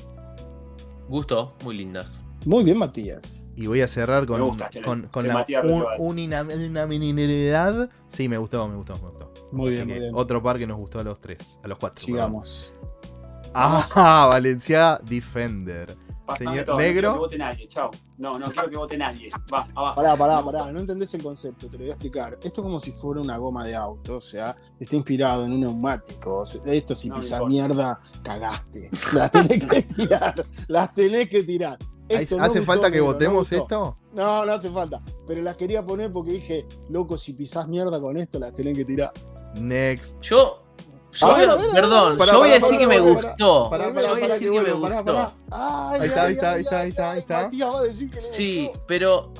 [1.09, 2.21] Gusto, muy lindas.
[2.45, 3.41] Muy bien, Matías.
[3.55, 4.85] Y voy a cerrar con, Me gusta, Chele.
[4.85, 5.95] con, con Que la Matías un, reproba.
[5.97, 7.89] unanimidad.
[8.07, 9.33] Sí, me gustó, me gustó, me gustó.
[9.51, 10.11] Muy bien, que muy bien.
[10.15, 11.99] Otro par que nos gustó a los tres, a los cuatro.
[12.03, 12.73] Sigamos.
[12.81, 13.51] perdón.
[13.53, 15.95] Ah, Valencia Defender.
[16.37, 17.13] Señor todo, No quiero Negro.
[17.13, 17.67] que vote nadie.
[17.69, 17.89] Chao.
[18.17, 19.29] No, no quiero que vote nadie.
[19.51, 19.95] Va, abajo.
[19.95, 20.71] Pará, pará, pará.
[20.73, 22.33] No entendés el concepto, te lo voy a explicar.
[22.33, 25.61] Esto es como si fuera una goma de auto, o sea, está inspirado en un
[25.61, 26.39] neumático.
[26.39, 28.89] O sea, esto si No pisas mierda, cagaste.
[29.13, 30.45] Las tenés que tirar.
[30.67, 31.77] Las tenés que tirar.
[32.09, 33.97] ¿Hay- Esto no ¿Hace gustó, falta que no votemos esto?
[34.13, 35.01] No, no hace falta.
[35.27, 38.85] Pero las quería poner porque dije, loco, si pisás mierda con esto, las tienen que
[38.85, 39.11] tirar.
[39.55, 40.19] Next.
[40.21, 40.63] Yo.
[41.11, 42.87] Yo A voy ver, a- a ver, a ver, perdón, yo voy a decir que
[42.87, 43.35] me gustó.
[43.37, 43.81] Yo voy
[44.23, 45.33] a decir que me gustó.
[45.51, 47.43] Ahí está, ahí está, ahí está, ahí está, ay, ahí está.
[47.43, 48.85] Matías va a decir que le Sí, gustó.
[48.87, 49.33] pero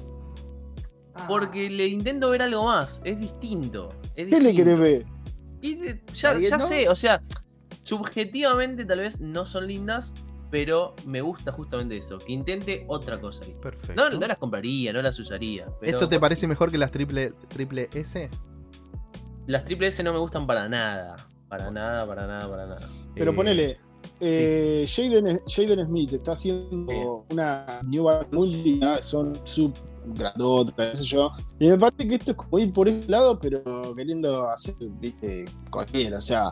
[1.14, 1.26] Ah.
[1.28, 3.02] porque le intento ver algo más.
[3.04, 3.90] Es distinto.
[4.16, 5.06] es ¿Qué le querés ver?
[5.62, 5.78] Y
[6.14, 6.68] ya, ¿Alguien ya no?
[6.68, 7.22] sé, o sea,
[7.84, 10.14] subjetivamente tal vez no son lindas,
[10.50, 13.44] pero me gusta justamente eso, que intente otra cosa.
[13.46, 13.56] ahí.
[13.62, 13.94] Perfecto.
[13.96, 15.68] No, no las compraría, no las usaría.
[15.80, 18.30] pero- ¿Esto te parece mejor que las triple, triple S?
[19.48, 21.16] Las triple S no me gustan para nada.
[21.50, 22.88] Para nada, para nada, para nada.
[23.16, 23.80] Pero Eh, ponele,
[24.20, 29.74] eh, Jaden, Jaden Smith está haciendo una New Balance muy linda, son sub
[30.08, 31.32] grandotas, qué sé yo.
[31.60, 33.62] Y me parece que esto es como ir por ese lado, pero
[33.96, 36.18] queriendo hacer, viste, cualquiera.
[36.18, 36.52] O sea,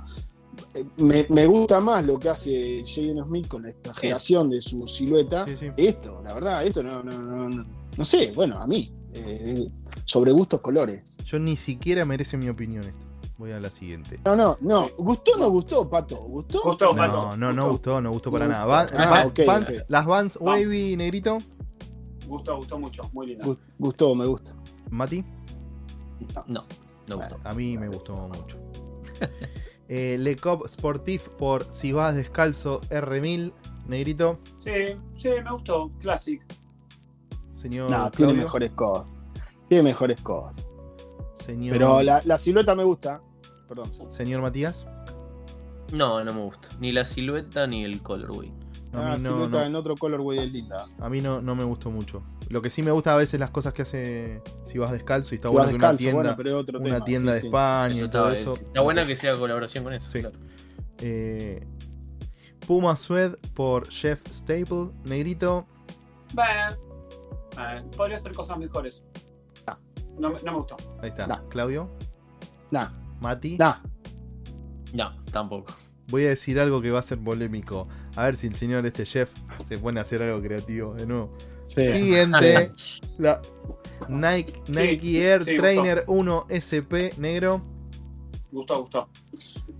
[0.98, 5.46] me, me gusta más lo que hace Jaden Smith con la exageración de su silueta.
[5.46, 5.68] Sí, sí.
[5.78, 7.66] Esto, la verdad, esto no, no, no, no,
[7.98, 8.92] no sé, bueno, a mí.
[9.14, 9.70] eh,
[10.04, 11.18] sobre gustos colores.
[11.26, 13.06] Yo ni siquiera merece mi opinión esto.
[13.38, 14.20] Voy a la siguiente.
[14.26, 14.88] No, no, no.
[14.98, 16.18] ¿Gustó o no gustó, Pato?
[16.24, 16.62] ¿Gustó?
[16.64, 17.38] Gustó, No, Pato.
[17.38, 18.52] no, no gustó, no gustó para No.
[18.54, 18.66] nada.
[18.66, 19.86] Va- Ah, va- ok, Vans- ok.
[19.90, 20.38] Las Vans.
[20.42, 21.38] Wavy Negrito,
[22.28, 23.04] Gustó, gustó mucho.
[23.14, 23.46] Muy linda.
[23.46, 24.54] Gu- Gustó, me gusta.
[24.90, 25.24] Mati,
[26.48, 26.66] No,
[27.08, 27.38] no gustó.
[27.44, 28.58] a mí me gustó mucho.
[29.88, 33.54] Eh, Le Cop Sportif por Si vas descalzo R1000,
[33.88, 34.72] Negrito, Sí,
[35.16, 35.92] sí, me gustó.
[36.00, 36.42] Classic.
[37.50, 39.24] señor No, tiene mejores cosas.
[39.68, 40.66] Tiene mejores cosas.
[41.34, 43.22] señor, Pero la, la silueta me gusta.
[43.68, 43.90] Perdón.
[43.92, 44.88] señor Matías.
[45.94, 46.70] No, no me gusta.
[46.80, 48.52] Ni la silueta ni el colorway.
[49.02, 49.66] A la mí no, silueta no.
[49.66, 50.84] en otro colorway es linda.
[51.00, 52.24] A mí no, no me gustó mucho.
[52.50, 55.38] Lo que sí me gusta a veces las cosas que hace si vas descalzo y
[55.38, 57.06] está si bueno que una tienda, bueno, pero otro una tema.
[57.06, 57.48] tienda sí, de sí.
[57.48, 58.54] España Eso y todo eso.
[58.54, 60.10] está buena que sea colaboración con eso.
[60.12, 60.20] Sí.
[60.22, 60.38] claro.
[61.00, 61.66] Eh,
[62.68, 65.68] Puma Sued por Jeff Staple, Negrito.
[66.34, 66.76] Bueno,
[67.96, 69.04] podría ser cosas mejores.
[70.18, 70.78] No, me- no me gustó.
[71.02, 71.44] Ahí está.
[71.50, 71.90] Claudio,
[72.72, 72.88] Nah,
[73.20, 73.58] Mati.
[73.58, 73.76] nah.
[74.94, 75.74] No, tampoco.
[76.10, 77.88] Voy a decir algo que va a ser polémico.
[78.16, 79.32] A ver si el señor este Jeff
[79.68, 81.32] se pone a hacer algo creativo de nuevo.
[81.64, 81.92] Sí.
[81.92, 82.72] Siguiente.
[83.18, 83.42] la
[84.08, 85.62] Nike, Nike Air sí, gustó.
[85.64, 87.62] Trainer 1 SP negro.
[88.52, 89.10] Gustó, gustó.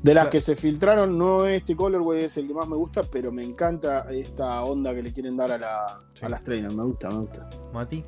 [0.02, 0.30] De las Claro.
[0.32, 4.12] que se filtraron, no este colorway es el que más me gusta, pero me encanta
[4.12, 6.26] esta onda que le quieren dar a, la, Sí.
[6.26, 6.76] a las trainers.
[6.76, 7.50] Me gusta, me gusta.
[7.74, 8.04] Mati.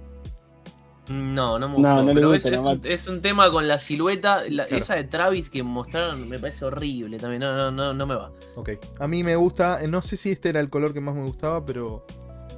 [1.10, 2.04] No, no me No, gustó.
[2.04, 2.92] no le pero gusta es, un, Mati.
[2.92, 4.42] es un tema con la silueta.
[4.50, 4.76] la- Claro.
[4.84, 7.42] Esa de Travis que mostraron me parece horrible también.
[7.42, 8.32] No, no, no, no me va.
[8.56, 8.72] Ok.
[9.00, 9.80] A mí me gusta.
[9.88, 12.06] No sé si este era el color que más me gustaba, pero.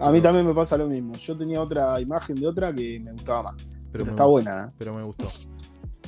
[0.02, 1.14] A mí también me pasa lo mismo.
[1.16, 3.56] Yo tenía otra imagen de otra que me gustaba más.
[3.58, 4.32] Pero, Pero me está gustó.
[4.32, 4.74] buena, ¿eh?
[4.78, 5.26] pero me gustó.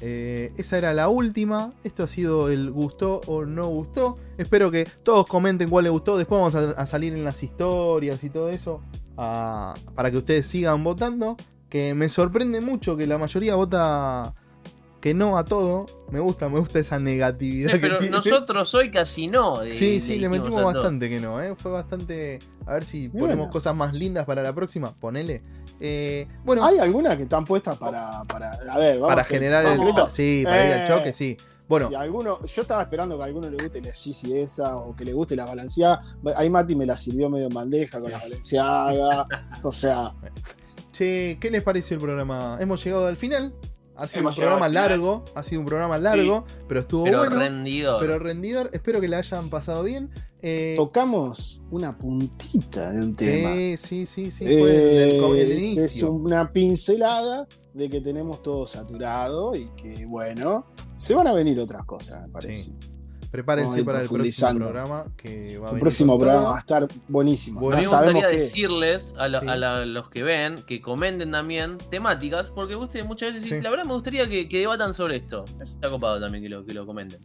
[0.04, 1.74] Eh, esa era la última.
[1.84, 4.18] Esto ha sido el gustó o no gustó.
[4.38, 6.18] Espero que todos comenten cuál les gustó.
[6.18, 8.82] Después vamos a, a salir en las historias y todo eso.
[9.18, 11.38] ah, para que ustedes sigan votando.
[11.72, 14.36] Que me sorprende mucho que la mayoría vota
[15.00, 15.88] que no a todo.
[16.12, 18.18] Me gusta, me gusta esa negatividad Pero tiene.
[18.18, 19.62] nosotros hoy casi no.
[19.62, 20.66] de- Sí, sí, le metimos todo.
[20.66, 21.56] bastante que no, ¿eh?
[21.56, 22.38] Fue bastante.
[22.68, 24.94] A ver si ponemos cosas más lindas para la próxima.
[24.94, 25.42] Ponele.
[25.80, 28.24] Eh, bueno, Hay algunas que están puestas para.
[28.26, 29.80] para a ver, vamos para a generar el.
[29.80, 31.36] vamos, Sí, para ir al Eh, choque, sí.
[31.68, 34.96] Bueno, Si alguno, yo estaba esperando que a alguno le guste la Yeezy esa o
[34.96, 36.02] que le guste la Balenciaga.
[36.36, 39.26] Ahí Mati me la sirvió medio en bandeja con la Balenciaga.
[39.64, 40.14] o sea,
[40.92, 42.58] che, ¿qué les pareció el programa?
[42.60, 43.54] Hemos llegado al final.
[43.96, 45.24] Ha sido Hemos un programa largo.
[45.36, 47.36] Ha sido un programa largo, pero estuvo Pero bueno.
[47.38, 48.00] rendidor.
[48.02, 48.70] Pero rendidor.
[48.74, 50.10] Espero que la hayan pasado bien.
[50.42, 53.52] Eh, tocamos una puntita de un tema.
[53.52, 54.44] sí, sí, sí, sí.
[54.46, 56.12] Fue el, el- el Eh, es inicio.
[56.12, 60.66] una pincelada de que tenemos todo saturado y que, bueno,
[60.96, 62.72] se van a venir otras cosas, me parece.
[62.72, 62.78] Sí.
[63.32, 65.06] Prepárense para el próximo programa.
[65.16, 67.60] Que va a El próximo programa va a estar buenísimo.
[67.72, 69.48] A mí Ya me gustaría que decirles a, la- Sí.
[69.48, 73.56] a la- los que ven que comenten también temáticas, porque ustedes muchas veces Sí.
[73.56, 75.46] dicen, la verdad me gustaría que, que debatan sobre esto.
[75.62, 77.22] Está copado también que lo, que lo comenten.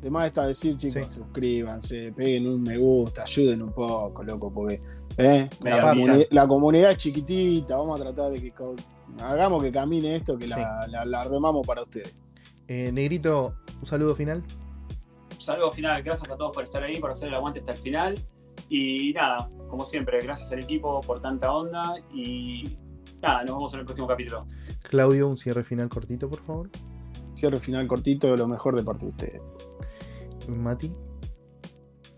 [0.00, 1.18] Además está decir, chicos, Sí.
[1.20, 4.80] suscríbanse, peguen un me gusta, ayuden un poco, loco, porque
[5.18, 5.46] ¿eh?
[5.62, 5.92] La, avisa.
[5.94, 8.50] comuni- la comunidad es chiquitita, vamos a tratar de que
[9.22, 12.16] hagamos que camine esto, que la, la- la remamos para ustedes.
[12.66, 14.42] Eh, Negrito, un saludo final.
[15.40, 18.14] Saludos final, gracias a todos por estar ahí, por hacer el aguante hasta el final.
[18.68, 21.94] Y nada, como siempre, gracias al equipo por tanta onda.
[22.12, 22.76] Y
[23.22, 24.46] nada, nos vemos en el próximo capítulo.
[24.82, 26.70] Claudio, un cierre final cortito, por favor.
[27.34, 29.66] Cierre final cortito, lo mejor de parte de ustedes.
[30.46, 30.92] Mati.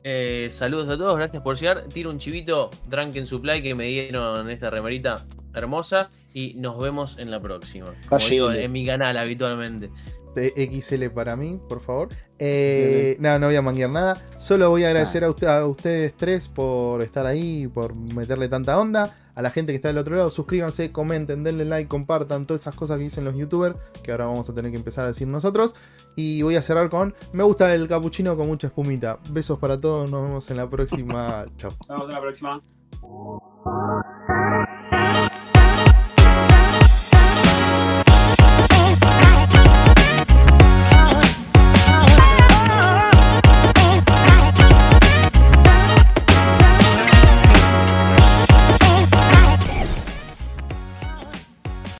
[0.03, 1.87] Eh, saludos a todos, gracias por llegar.
[1.89, 6.11] Tiro un chivito, Drunken Supply, que me dieron esta remerita hermosa.
[6.35, 7.95] Y nos vemos en la próxima.
[8.09, 9.91] Como digo, en mi canal habitualmente.
[10.35, 12.09] XL para mí, por favor.
[12.39, 14.21] Eh, no, no voy a manguear nada.
[14.39, 18.79] Solo voy a agradecer a, usted- a ustedes tres por estar ahí, por meterle tanta
[18.79, 19.17] onda.
[19.35, 22.75] A la gente que está del otro lado, suscríbanse, comenten, denle like, compartan todas esas
[22.77, 25.75] cosas que dicen los youtubers, que ahora vamos a tener que empezar a decir nosotros.
[26.17, 29.19] Y voy a cerrar con, me gusta el capuchino con mucha espumita.
[29.31, 31.47] Besos para todos, nos vemos en la próxima.
[31.57, 31.71] Chao.
[31.89, 32.63] Nos vemos en la próxima.